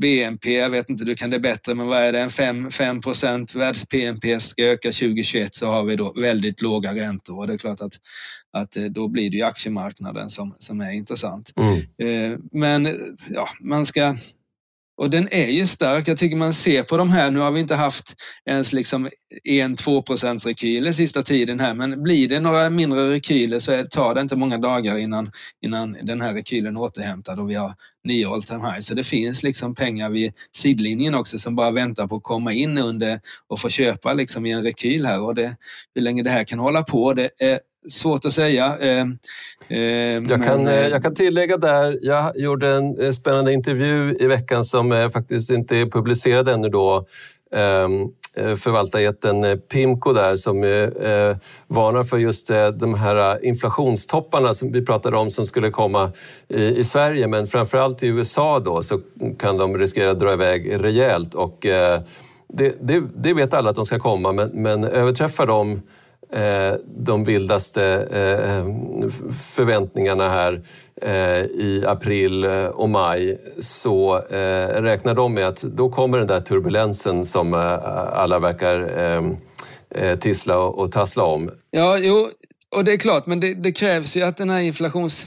BNP, 0.00 0.52
jag 0.52 0.70
vet 0.70 0.90
inte, 0.90 1.04
du 1.04 1.14
kan 1.14 1.30
det 1.30 1.40
bättre, 1.40 1.74
men 1.74 1.86
vad 1.86 1.98
är 1.98 2.12
det, 2.12 2.20
en 2.20 2.30
5, 2.30 2.70
5 2.70 3.00
procent 3.00 3.54
världs-BNP 3.54 4.40
ska 4.40 4.64
öka 4.64 4.88
2021 4.88 5.54
så 5.54 5.66
har 5.66 5.84
vi 5.84 5.96
då 5.96 6.12
väldigt 6.12 6.62
låga 6.62 6.94
räntor 6.94 7.38
och 7.38 7.46
det 7.46 7.52
är 7.52 7.58
klart 7.58 7.80
att 7.80 7.92
att 8.52 8.76
eh, 8.76 8.84
då 8.84 9.08
blir 9.08 9.30
det 9.30 9.36
ju 9.36 9.42
aktiemarknaden 9.42 10.30
som, 10.30 10.54
som 10.58 10.80
är 10.80 10.92
intressant. 10.92 11.52
Mm. 11.56 12.32
Eh, 12.32 12.38
men 12.52 12.88
ja, 13.30 13.48
man 13.60 13.86
ska 13.86 14.16
och 15.00 15.10
den 15.10 15.28
är 15.30 15.48
ju 15.48 15.66
stark. 15.66 16.08
Jag 16.08 16.18
tycker 16.18 16.36
man 16.36 16.54
ser 16.54 16.82
på 16.82 16.96
de 16.96 17.10
här, 17.10 17.30
nu 17.30 17.38
har 17.38 17.50
vi 17.50 17.60
inte 17.60 17.74
haft 17.74 18.14
ens 18.44 18.72
liksom 18.72 19.08
1-2 19.44 20.02
procents 20.02 20.46
rekyler 20.46 20.92
sista 20.92 21.22
tiden 21.22 21.60
här, 21.60 21.74
men 21.74 22.02
blir 22.02 22.28
det 22.28 22.40
några 22.40 22.70
mindre 22.70 23.10
rekyler 23.10 23.58
så 23.58 23.84
tar 23.90 24.14
det 24.14 24.20
inte 24.20 24.36
många 24.36 24.58
dagar 24.58 24.98
innan, 24.98 25.30
innan 25.64 25.96
den 26.02 26.20
här 26.20 26.34
rekylen 26.34 26.76
återhämtad 26.76 27.40
och 27.40 27.50
vi 27.50 27.54
har 27.54 27.74
nya 28.04 28.30
all 28.30 28.42
time 28.42 28.60
high. 28.60 28.80
Så 28.80 28.94
det 28.94 29.04
finns 29.04 29.42
liksom 29.42 29.74
pengar 29.74 30.10
vid 30.10 30.32
sidlinjen 30.52 31.14
också 31.14 31.38
som 31.38 31.56
bara 31.56 31.70
väntar 31.70 32.06
på 32.06 32.16
att 32.16 32.22
komma 32.22 32.52
in 32.52 32.78
under 32.78 33.20
och 33.48 33.60
få 33.60 33.68
köpa 33.68 34.12
liksom 34.12 34.46
i 34.46 34.52
en 34.52 34.62
rekyl 34.62 35.06
här 35.06 35.20
och 35.20 35.34
det, 35.34 35.56
hur 35.94 36.02
länge 36.02 36.22
det 36.22 36.30
här 36.30 36.44
kan 36.44 36.58
hålla 36.58 36.82
på, 36.82 37.14
det 37.14 37.30
är 37.38 37.60
svårt 37.88 38.24
att 38.24 38.32
säga. 38.32 38.78
Eh, 38.78 39.06
eh, 39.68 40.22
jag, 40.28 40.44
kan, 40.44 40.68
eh, 40.68 40.88
jag 40.88 41.02
kan 41.02 41.14
tillägga 41.14 41.56
där, 41.56 41.98
jag 42.02 42.36
gjorde 42.36 42.70
en 42.70 43.14
spännande 43.14 43.52
intervju 43.52 44.16
i 44.20 44.26
veckan 44.26 44.64
som 44.64 45.10
faktiskt 45.12 45.50
inte 45.50 45.76
är 45.76 45.86
publicerad 45.86 46.48
ännu 46.48 46.68
då. 46.68 47.06
Ehm, 47.52 48.08
förvaltarjätten 48.56 49.60
Pimco 49.72 50.12
där 50.12 50.36
som 50.36 50.60
varnar 51.66 52.02
för 52.02 52.18
just 52.18 52.50
de 52.74 52.94
här 52.94 53.44
inflationstopparna 53.44 54.54
som 54.54 54.72
vi 54.72 54.84
pratade 54.84 55.16
om 55.16 55.30
som 55.30 55.46
skulle 55.46 55.70
komma 55.70 56.12
i, 56.48 56.84
Sverige. 56.84 57.26
Men 57.26 57.46
framförallt 57.46 58.02
i 58.02 58.06
USA 58.06 58.58
då 58.58 58.82
så 58.82 59.00
kan 59.38 59.56
de 59.56 59.78
riskera 59.78 60.10
att 60.10 60.18
dra 60.18 60.32
iväg 60.32 60.84
rejält 60.84 61.34
och 61.34 61.58
det, 62.48 62.74
det, 62.80 63.02
det, 63.16 63.34
vet 63.34 63.54
alla 63.54 63.70
att 63.70 63.76
de 63.76 63.86
ska 63.86 63.98
komma. 63.98 64.32
Men, 64.32 64.48
men 64.48 64.84
överträffar 64.84 65.46
de 65.46 65.82
Eh, 66.32 66.74
de 66.96 67.24
vildaste 67.24 67.84
eh, 68.10 68.66
förväntningarna 69.32 70.28
här 70.28 70.62
eh, 71.02 71.44
i 71.44 71.84
april 71.86 72.44
och 72.74 72.88
maj 72.88 73.38
så 73.58 74.18
räknar 74.70 75.14
de 75.14 75.34
med 75.34 75.48
att 75.48 75.62
då 75.62 75.90
kommer 75.90 76.18
den 76.18 76.26
där 76.26 76.40
turbulensen 76.40 77.24
som 77.24 77.54
alla 78.12 78.38
verkar 78.38 78.90
tissla 80.16 80.58
och 80.58 80.92
tassla 80.92 81.24
om. 81.24 81.50
Ja, 81.70 81.98
jo, 81.98 82.30
och 82.76 82.84
det 82.84 82.92
är 82.92 82.96
klart, 82.96 83.26
men 83.26 83.40
det, 83.40 83.54
det 83.54 83.72
krävs 83.72 84.16
ju 84.16 84.22
att 84.22 84.36
den 84.36 84.50
här 84.50 84.60
inflations 84.60 85.26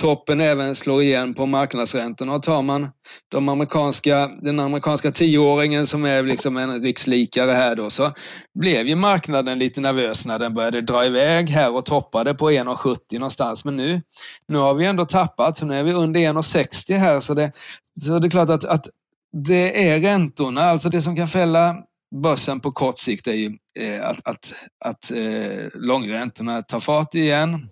toppen 0.00 0.40
även 0.40 0.76
slår 0.76 1.02
igen 1.02 1.34
på 1.34 1.46
marknadsräntorna. 1.46 2.34
Och 2.34 2.42
tar 2.42 2.62
man 2.62 2.88
de 3.28 3.48
amerikanska, 3.48 4.30
den 4.42 4.60
amerikanska 4.60 5.10
tioåringen 5.10 5.86
som 5.86 6.04
är 6.04 6.22
liksom 6.22 6.56
en 6.56 6.82
rikslikare 6.82 7.52
här 7.52 7.76
då 7.76 7.90
så 7.90 8.12
blev 8.54 8.86
ju 8.86 8.94
marknaden 8.94 9.58
lite 9.58 9.80
nervös 9.80 10.26
när 10.26 10.38
den 10.38 10.54
började 10.54 10.80
dra 10.80 11.06
iväg 11.06 11.48
här 11.48 11.74
och 11.74 11.84
toppade 11.84 12.34
på 12.34 12.50
1,70 12.50 12.98
någonstans. 13.12 13.64
Men 13.64 13.76
nu, 13.76 14.02
nu 14.48 14.58
har 14.58 14.74
vi 14.74 14.86
ändå 14.86 15.06
tappat 15.06 15.56
så 15.56 15.66
nu 15.66 15.78
är 15.78 15.82
vi 15.82 15.92
under 15.92 16.20
1,60 16.20 16.96
här 16.96 17.20
så 17.20 17.34
det, 17.34 17.52
så 18.00 18.18
det 18.18 18.26
är 18.26 18.30
klart 18.30 18.50
att, 18.50 18.64
att 18.64 18.86
det 19.32 19.88
är 19.88 20.00
räntorna, 20.00 20.62
alltså 20.62 20.88
det 20.88 21.02
som 21.02 21.16
kan 21.16 21.28
fälla 21.28 21.76
börsen 22.22 22.60
på 22.60 22.72
kort 22.72 22.98
sikt 22.98 23.26
är 23.26 23.32
ju 23.32 23.58
eh, 23.78 24.08
att, 24.08 24.28
att, 24.28 24.54
att 24.84 25.10
eh, 25.10 25.68
långräntorna 25.74 26.62
tar 26.62 26.80
fart 26.80 27.14
igen. 27.14 27.68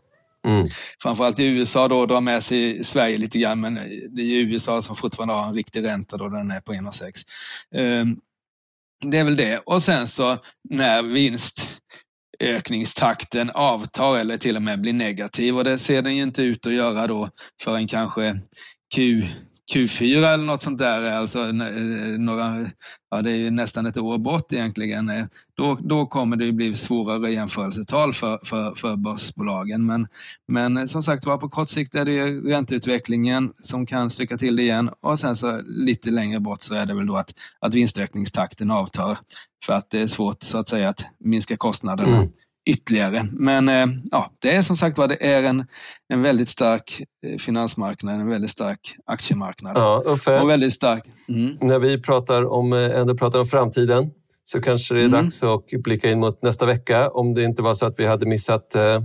Mm. 0.46 0.68
Framförallt 1.02 1.38
i 1.38 1.44
USA 1.44 1.88
då 1.88 2.06
drar 2.06 2.20
med 2.20 2.42
sig 2.42 2.84
Sverige 2.84 3.18
lite 3.18 3.38
grann 3.38 3.60
men 3.60 3.74
det 4.10 4.22
är 4.22 4.40
USA 4.40 4.82
som 4.82 4.96
fortfarande 4.96 5.34
har 5.34 5.48
en 5.48 5.54
riktig 5.54 5.84
ränta 5.84 6.16
då 6.16 6.28
den 6.28 6.50
är 6.50 6.60
på 6.60 6.72
1,6. 6.72 7.12
Ehm, 7.74 8.16
det 9.04 9.18
är 9.18 9.24
väl 9.24 9.36
det. 9.36 9.58
Och 9.58 9.82
sen 9.82 10.08
så 10.08 10.38
när 10.70 11.02
vinstökningstakten 11.02 13.50
avtar 13.50 14.18
eller 14.18 14.36
till 14.36 14.56
och 14.56 14.62
med 14.62 14.80
blir 14.80 14.92
negativ 14.92 15.56
och 15.56 15.64
det 15.64 15.78
ser 15.78 16.02
den 16.02 16.16
ju 16.16 16.22
inte 16.22 16.42
ut 16.42 16.66
att 16.66 16.72
göra 16.72 17.06
då 17.06 17.28
förrän 17.62 17.86
kanske 17.86 18.40
Q 18.94 19.22
Q4 19.74 20.34
eller 20.34 20.44
något 20.44 20.62
sånt 20.62 20.78
där, 20.78 21.12
alltså 21.12 21.38
eh, 21.48 22.18
några, 22.18 22.70
ja 23.10 23.22
det 23.22 23.30
är 23.30 23.36
ju 23.36 23.50
nästan 23.50 23.86
ett 23.86 23.96
år 23.96 24.18
bort 24.18 24.52
egentligen, 24.52 25.08
eh, 25.08 25.24
då, 25.56 25.78
då 25.80 26.06
kommer 26.06 26.36
det 26.36 26.52
bli 26.52 26.74
svårare 26.74 27.32
jämförelsetal 27.32 28.12
för, 28.12 28.40
för, 28.44 28.74
för 28.74 28.96
börsbolagen. 28.96 29.86
Men, 29.86 30.08
men 30.48 30.76
eh, 30.76 30.84
som 30.84 31.02
sagt 31.02 31.26
var, 31.26 31.38
på 31.38 31.48
kort 31.48 31.68
sikt 31.68 31.94
är 31.94 32.04
det 32.04 32.26
ränteutvecklingen 32.54 33.52
som 33.62 33.86
kan 33.86 34.10
stycka 34.10 34.38
till 34.38 34.56
det 34.56 34.62
igen 34.62 34.90
och 35.00 35.18
sen 35.18 35.36
så 35.36 35.62
lite 35.66 36.10
längre 36.10 36.40
bort 36.40 36.62
så 36.62 36.74
är 36.74 36.86
det 36.86 36.94
väl 36.94 37.06
då 37.06 37.16
att, 37.16 37.34
att 37.60 37.74
vinstökningstakten 37.74 38.70
avtar 38.70 39.18
för 39.64 39.72
att 39.72 39.90
det 39.90 40.00
är 40.00 40.06
svårt 40.06 40.42
så 40.42 40.58
att 40.58 40.68
säga 40.68 40.88
att 40.88 41.04
minska 41.18 41.56
kostnaderna. 41.56 42.16
Mm 42.16 42.28
ytterligare. 42.68 43.28
Men 43.32 43.68
eh, 43.68 43.86
ja, 44.10 44.32
det 44.38 44.56
är 44.56 44.62
som 44.62 44.76
sagt 44.76 44.98
var, 44.98 45.08
det 45.08 45.26
är 45.26 45.42
en, 45.42 45.66
en 46.08 46.22
väldigt 46.22 46.48
stark 46.48 47.02
eh, 47.26 47.38
finansmarknad, 47.38 48.20
en 48.20 48.28
väldigt 48.28 48.50
stark 48.50 48.80
aktiemarknad. 49.06 49.76
Ja, 49.76 50.02
Uffe, 50.06 50.40
och 50.40 50.48
väldigt 50.48 50.72
stark. 50.72 51.04
Mm. 51.28 51.56
När 51.60 51.78
vi 51.78 52.02
pratar 52.02 52.52
om, 52.52 52.72
eh, 52.72 52.98
ändå 52.98 53.14
pratar 53.16 53.38
om 53.38 53.46
framtiden 53.46 54.10
så 54.44 54.60
kanske 54.60 54.94
det 54.94 55.00
är 55.00 55.06
mm. 55.06 55.24
dags 55.24 55.42
att 55.42 55.82
blicka 55.82 56.10
in 56.10 56.20
mot 56.20 56.42
nästa 56.42 56.66
vecka 56.66 57.10
om 57.10 57.34
det 57.34 57.42
inte 57.42 57.62
var 57.62 57.74
så 57.74 57.86
att 57.86 57.94
vi 57.98 58.06
hade 58.06 58.26
missat 58.26 58.74
eh, 58.74 59.00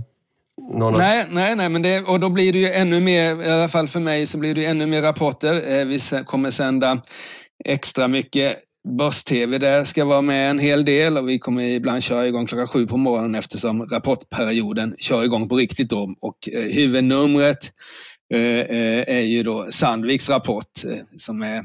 någon 0.72 0.98
nej, 0.98 1.26
nej, 1.30 1.56
nej, 1.56 1.68
men 1.68 1.82
det, 1.82 2.00
och 2.00 2.20
då 2.20 2.28
blir 2.28 2.52
det 2.52 2.58
ju 2.58 2.70
ännu 2.70 3.00
mer, 3.00 3.42
i 3.42 3.50
alla 3.50 3.68
fall 3.68 3.88
för 3.88 4.00
mig, 4.00 4.26
så 4.26 4.38
blir 4.38 4.54
det 4.54 4.64
ännu 4.64 4.86
mer 4.86 5.02
rapporter. 5.02 5.84
Vi 5.84 6.24
kommer 6.24 6.50
sända 6.50 7.02
extra 7.64 8.08
mycket 8.08 8.58
Börs-TV 8.88 9.58
där 9.58 9.84
ska 9.84 10.04
vara 10.04 10.22
med 10.22 10.50
en 10.50 10.58
hel 10.58 10.84
del 10.84 11.18
och 11.18 11.28
vi 11.28 11.38
kommer 11.38 11.62
ibland 11.62 12.02
köra 12.02 12.26
igång 12.26 12.46
klockan 12.46 12.68
sju 12.68 12.86
på 12.86 12.96
morgonen 12.96 13.34
eftersom 13.34 13.86
rapportperioden 13.86 14.94
kör 14.98 15.24
igång 15.24 15.48
på 15.48 15.56
riktigt 15.56 15.90
då. 15.90 16.14
Och 16.20 16.48
eh, 16.52 16.62
huvudnumret 16.62 17.72
eh, 18.34 18.40
eh, 18.40 19.16
är 19.16 19.20
ju 19.20 19.42
då 19.42 19.66
Sandviks 19.70 20.30
rapport 20.30 20.84
eh, 20.84 20.98
som 21.16 21.42
är 21.42 21.64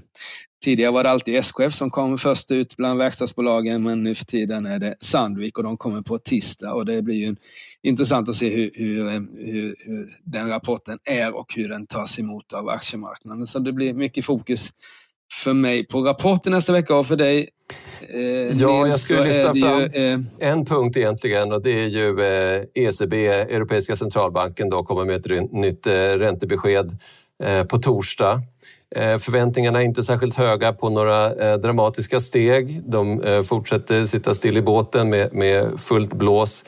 Tidigare 0.64 0.92
var 0.92 1.04
det 1.04 1.10
alltid 1.10 1.36
SKF 1.36 1.74
som 1.74 1.90
kom 1.90 2.18
först 2.18 2.52
ut 2.52 2.78
bland 2.78 3.00
verkstadsbolagen 3.00 3.84
men 3.84 4.04
nu 4.04 4.16
för 4.16 4.26
tiden 4.26 4.66
är 4.66 4.80
det 4.80 4.96
Sandvik 5.00 5.58
och 5.58 5.64
de 5.64 5.78
kommer 5.78 6.02
på 6.02 6.18
tisdag 6.18 6.74
och 6.74 6.86
det 6.86 7.02
blir 7.02 7.16
ju 7.16 7.36
intressant 7.82 8.30
att 8.30 8.36
se 8.36 8.50
hur, 8.50 8.72
hur, 8.74 9.10
hur, 9.52 9.76
hur 9.86 10.18
den 10.24 10.50
rapporten 10.50 11.00
är 11.04 11.36
och 11.36 11.54
hur 11.56 11.70
den 11.70 11.88
tas 11.88 12.20
emot 12.20 12.54
av 12.54 12.70
aktiemarknaden. 12.70 13.48
Så 13.48 13.60
det 13.60 13.74
blir 13.74 13.94
mycket 13.94 14.26
fokus 14.26 14.70
för 15.34 15.54
mig 15.54 15.88
på 15.88 16.02
rapporten 16.02 16.52
nästa 16.52 16.74
vecka 16.74 16.96
och 16.96 17.08
för 17.08 17.16
dig 17.16 17.50
eh, 18.14 18.58
Ja, 18.58 18.88
jag 18.88 19.00
skulle 19.00 19.24
lyfta 19.24 19.54
fram 19.54 19.82
ju, 19.82 20.14
eh, 20.14 20.20
en 20.40 20.66
punkt 20.66 20.98
egentligen 20.98 21.52
och 21.52 21.62
det 21.62 21.72
är 21.72 21.88
ju 21.88 22.22
eh, 22.22 22.64
ECB, 22.74 23.28
Europeiska 23.28 23.96
centralbanken, 23.96 24.70
då, 24.70 24.84
kommer 24.84 25.06
med 25.06 25.26
ett 25.26 25.52
nytt 25.52 25.88
eh, 25.88 25.94
räntebesked 25.94 26.92
eh, 27.44 27.64
på 27.64 27.80
torsdag. 27.80 28.42
Eh, 28.96 29.18
förväntningarna 29.18 29.80
är 29.80 29.84
inte 29.84 30.04
särskilt 30.04 30.36
höga 30.36 30.74
på 30.74 30.90
några 30.90 31.58
dramatiska 31.58 32.20
steg. 32.20 32.82
De 32.86 33.44
fortsätter 33.48 34.06
sitta 34.06 34.34
still 34.34 34.58
i 34.58 34.62
båten 34.62 35.10
med, 35.10 35.34
med 35.34 35.80
fullt 35.80 36.14
blås 36.14 36.66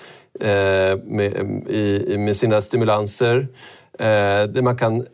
med, 1.04 1.34
i, 1.70 2.16
med 2.18 2.36
sina 2.36 2.62
stimulanser. 2.62 3.48
Det 4.48 4.62
man 4.62 4.78
kan 4.78 5.06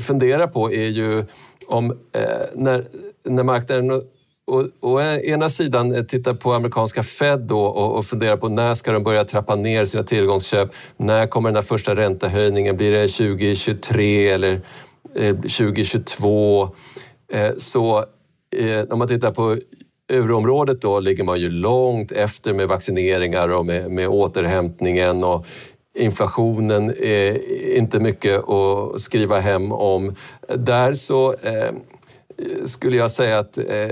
fundera 0.00 0.48
på 0.48 0.72
är 0.72 0.86
ju 0.86 1.24
om 1.66 1.90
eh, 1.90 2.22
när, 2.54 2.84
när 3.24 3.42
marknaden 3.42 4.02
å, 4.46 4.64
å 4.80 5.00
ena 5.00 5.48
sidan 5.48 5.94
eh, 5.94 6.02
tittar 6.02 6.34
på 6.34 6.52
amerikanska 6.52 7.02
Fed 7.02 7.40
då 7.40 7.60
och, 7.60 7.96
och 7.96 8.04
funderar 8.04 8.36
på 8.36 8.48
när 8.48 8.74
ska 8.74 8.92
de 8.92 9.02
börja 9.02 9.24
trappa 9.24 9.54
ner 9.56 9.84
sina 9.84 10.02
tillgångsköp? 10.02 10.70
När 10.96 11.26
kommer 11.26 11.48
den 11.48 11.54
där 11.54 11.62
första 11.62 11.96
räntehöjningen? 11.96 12.76
Blir 12.76 12.90
det 12.90 13.08
2023 13.08 14.28
eller 14.28 14.60
eh, 15.14 15.36
2022? 15.36 16.68
Eh, 17.32 17.50
så 17.56 18.04
eh, 18.56 18.80
om 18.90 18.98
man 18.98 19.08
tittar 19.08 19.30
på 19.30 19.58
euroområdet 20.08 20.80
då 20.80 21.00
ligger 21.00 21.24
man 21.24 21.40
ju 21.40 21.50
långt 21.50 22.12
efter 22.12 22.52
med 22.52 22.68
vaccineringar 22.68 23.48
och 23.48 23.66
med, 23.66 23.90
med 23.90 24.08
återhämtningen 24.08 25.24
och 25.24 25.46
inflationen 25.96 26.94
är 27.00 27.38
inte 27.76 28.00
mycket 28.00 28.48
att 28.48 29.00
skriva 29.00 29.40
hem 29.40 29.72
om. 29.72 30.14
Där 30.56 30.92
så 30.92 31.34
eh, 31.34 31.72
skulle 32.64 32.96
jag 32.96 33.10
säga 33.10 33.38
att 33.38 33.58
eh, 33.58 33.90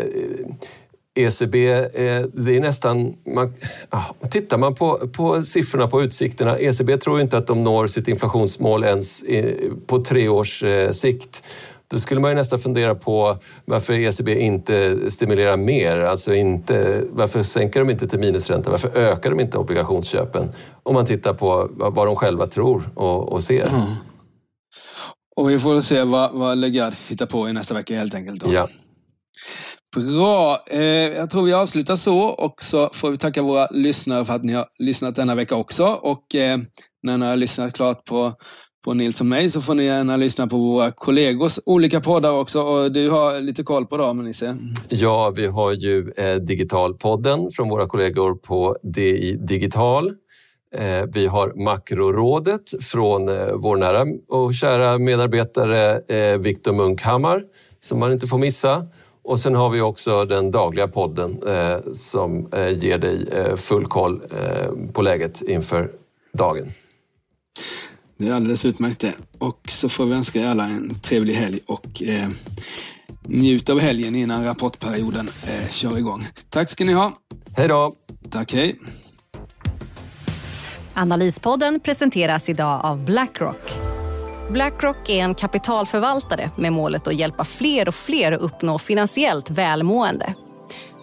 ECB, 1.15 1.73
eh, 1.73 2.23
det 2.33 2.57
är 2.57 2.61
nästan... 2.61 3.17
Man, 3.27 3.55
ah, 3.89 4.29
tittar 4.31 4.59
man 4.59 4.75
på, 4.75 5.09
på 5.13 5.43
siffrorna 5.43 5.87
på 5.87 6.03
utsikterna, 6.03 6.59
ECB 6.59 6.97
tror 6.99 7.21
inte 7.21 7.39
att 7.39 7.47
de 7.47 7.65
når 7.65 7.87
sitt 7.87 8.09
inflationsmål 8.09 8.85
ens 8.85 9.23
eh, 9.23 9.55
på 9.87 10.01
tre 10.05 10.29
års 10.29 10.63
eh, 10.63 10.91
sikt. 10.91 11.43
Då 11.95 12.01
skulle 12.01 12.21
man 12.21 12.31
ju 12.31 12.35
nästan 12.35 12.59
fundera 12.59 12.95
på 12.95 13.39
varför 13.65 13.93
ECB 13.93 14.41
inte 14.41 14.99
stimulerar 15.11 15.57
mer. 15.57 16.01
Alltså 16.01 16.35
inte, 16.35 17.05
varför 17.11 17.43
sänker 17.43 17.81
de 17.81 17.91
inte 17.91 18.09
till 18.09 18.19
minusränta? 18.19 18.71
Varför 18.71 18.97
ökar 18.97 19.31
de 19.31 19.41
inte 19.41 19.59
obligationsköpen? 19.59 20.53
Om 20.83 20.95
man 20.95 21.07
tittar 21.07 21.35
på 21.35 21.71
vad 21.73 22.07
de 22.07 22.17
själva 22.17 22.47
tror 22.47 22.91
och, 22.95 23.33
och 23.33 23.43
ser. 23.43 23.67
Mm. 23.67 23.81
Och 25.37 25.51
vi 25.51 25.59
får 25.59 25.81
se 25.81 26.03
vad, 26.03 26.33
vad 26.33 26.59
Legard 26.59 26.95
hittar 27.09 27.27
på 27.27 27.49
i 27.49 27.53
nästa 27.53 27.75
vecka 27.75 27.97
helt 27.97 28.15
enkelt. 28.15 28.41
Då. 28.41 28.53
Ja. 28.53 28.69
Bra. 29.97 30.65
Eh, 30.67 30.83
jag 31.17 31.31
tror 31.31 31.43
vi 31.43 31.53
avslutar 31.53 31.97
så 31.97 32.19
och 32.19 32.63
så 32.63 32.91
får 32.93 33.11
vi 33.11 33.19
tacka 33.19 33.43
våra 33.43 33.69
lyssnare 33.71 34.25
för 34.25 34.35
att 34.35 34.45
ni 34.45 34.53
har 34.53 34.67
lyssnat 34.79 35.17
denna 35.17 35.35
vecka 35.35 35.57
också. 35.57 35.85
Och 35.85 36.35
eh, 36.35 36.59
när 37.03 37.19
ni 37.19 37.27
har 37.27 37.37
lyssnat 37.37 37.73
klart 37.73 38.05
på 38.05 38.33
på 38.85 38.95
Nils 38.95 39.21
och 39.21 39.27
mig 39.27 39.51
så 39.51 39.61
får 39.61 39.75
ni 39.75 39.85
gärna 39.85 40.17
lyssna 40.17 40.47
på 40.47 40.57
våra 40.57 40.91
kollegors 40.91 41.59
olika 41.67 42.01
poddar 42.01 42.31
också. 42.31 42.63
Och 42.63 42.93
du 42.93 43.11
har 43.11 43.41
lite 43.41 43.63
koll 43.63 43.87
på 43.87 43.97
dem, 43.97 44.25
Nisse? 44.25 44.57
Ja, 44.89 45.33
vi 45.37 45.47
har 45.47 45.73
ju 45.73 46.11
eh, 46.17 46.35
Digitalpodden 46.37 47.51
från 47.51 47.69
våra 47.69 47.87
kollegor 47.87 48.35
på 48.35 48.77
DI 48.83 49.37
Digital. 49.41 50.13
Eh, 50.75 51.05
vi 51.13 51.27
har 51.27 51.65
Makrorådet 51.65 52.85
från 52.85 53.29
eh, 53.29 53.53
vår 53.55 53.77
nära 53.77 54.07
och 54.29 54.55
kära 54.55 54.99
medarbetare 54.99 56.01
eh, 56.09 56.39
Viktor 56.39 56.73
Munkhammar 56.73 57.43
som 57.81 57.99
man 57.99 58.13
inte 58.13 58.27
får 58.27 58.39
missa. 58.39 58.87
Och 59.23 59.41
sen 59.41 59.55
har 59.55 59.71
vi 59.71 59.81
också 59.81 60.25
den 60.25 60.51
dagliga 60.51 60.89
podden 60.89 61.43
eh, 61.47 61.93
som 61.93 62.49
eh, 62.53 62.69
ger 62.69 62.99
dig 62.99 63.29
eh, 63.33 63.57
full 63.57 63.87
koll 63.87 64.23
eh, 64.31 64.93
på 64.93 65.03
läget 65.03 65.43
inför 65.43 65.91
dagen. 66.33 66.67
Det 68.17 68.29
är 68.29 68.33
alldeles 68.33 68.65
utmärkt 68.65 69.01
det. 69.01 69.15
Och 69.39 69.61
så 69.69 69.89
får 69.89 70.07
vi 70.07 70.15
önska 70.15 70.41
er 70.41 70.47
alla 70.47 70.65
en 70.65 71.01
trevlig 71.01 71.35
helg 71.35 71.61
och 71.67 72.03
eh, 72.03 72.29
njut 73.23 73.71
av 73.71 73.81
helgen 73.81 74.15
innan 74.15 74.45
rapportperioden 74.45 75.29
eh, 75.47 75.71
kör 75.71 75.99
igång. 75.99 76.27
Tack 76.49 76.71
ska 76.71 76.85
ni 76.85 76.93
ha. 76.93 77.13
Hej 77.57 77.69
då! 77.69 77.95
Tack, 78.31 78.55
hej. 78.55 78.81
Analyspodden 80.95 81.81
presenteras 81.81 82.49
idag 82.49 82.81
av 82.85 83.05
Blackrock. 83.05 83.73
Blackrock 84.51 85.09
är 85.11 85.25
en 85.25 85.35
kapitalförvaltare 85.35 86.51
med 86.57 86.73
målet 86.73 87.07
att 87.07 87.15
hjälpa 87.15 87.45
fler 87.45 87.89
och 87.89 87.95
fler 87.95 88.33
att 88.33 88.41
uppnå 88.41 88.79
finansiellt 88.79 89.51
välmående. 89.51 90.35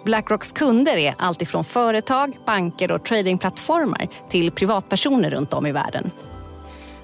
Blackrocks 0.05 0.51
kunder 0.51 0.97
är 0.97 1.15
alltifrån 1.17 1.63
företag, 1.63 2.37
banker 2.45 2.91
och 2.91 3.05
tradingplattformar 3.05 4.07
till 4.29 4.51
privatpersoner 4.51 5.29
runt 5.29 5.53
om 5.53 5.65
i 5.65 5.71
världen. 5.71 6.11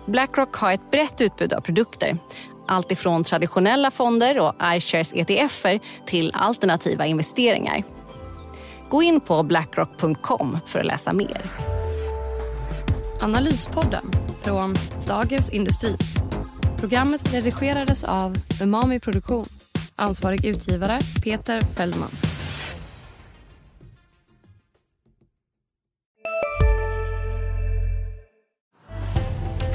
Blackrock 0.08 0.56
har 0.56 0.72
ett 0.72 0.92
brett 0.92 1.22
utbud 1.22 1.54
av 1.54 1.62
produkter. 1.62 2.18
Allt 2.68 2.92
ifrån 2.92 3.24
traditionella 3.24 3.92
fonder 3.92 4.40
och 4.40 4.54
iShares 4.76 5.14
ETFer 5.14 5.80
till 6.06 6.32
alternativa 6.34 7.06
investeringar. 7.06 7.84
Gå 8.90 9.04
in 9.04 9.22
på 9.22 9.44
blackrock.com 9.44 10.60
för 10.66 10.80
att 10.80 10.86
läsa 10.86 11.14
mer. 11.14 11.42
Analyspodden 13.22 14.12
från 14.42 14.76
Dagens 15.08 15.50
Industri. 15.50 15.98
Programmet 16.80 17.34
redigerades 17.34 18.04
av 18.04 18.36
Umami 18.62 19.00
Produktion. 19.00 19.46
Ansvarig 19.96 20.46
utgivare 20.46 21.00
Peter 21.24 21.62
Fellman. 21.62 22.27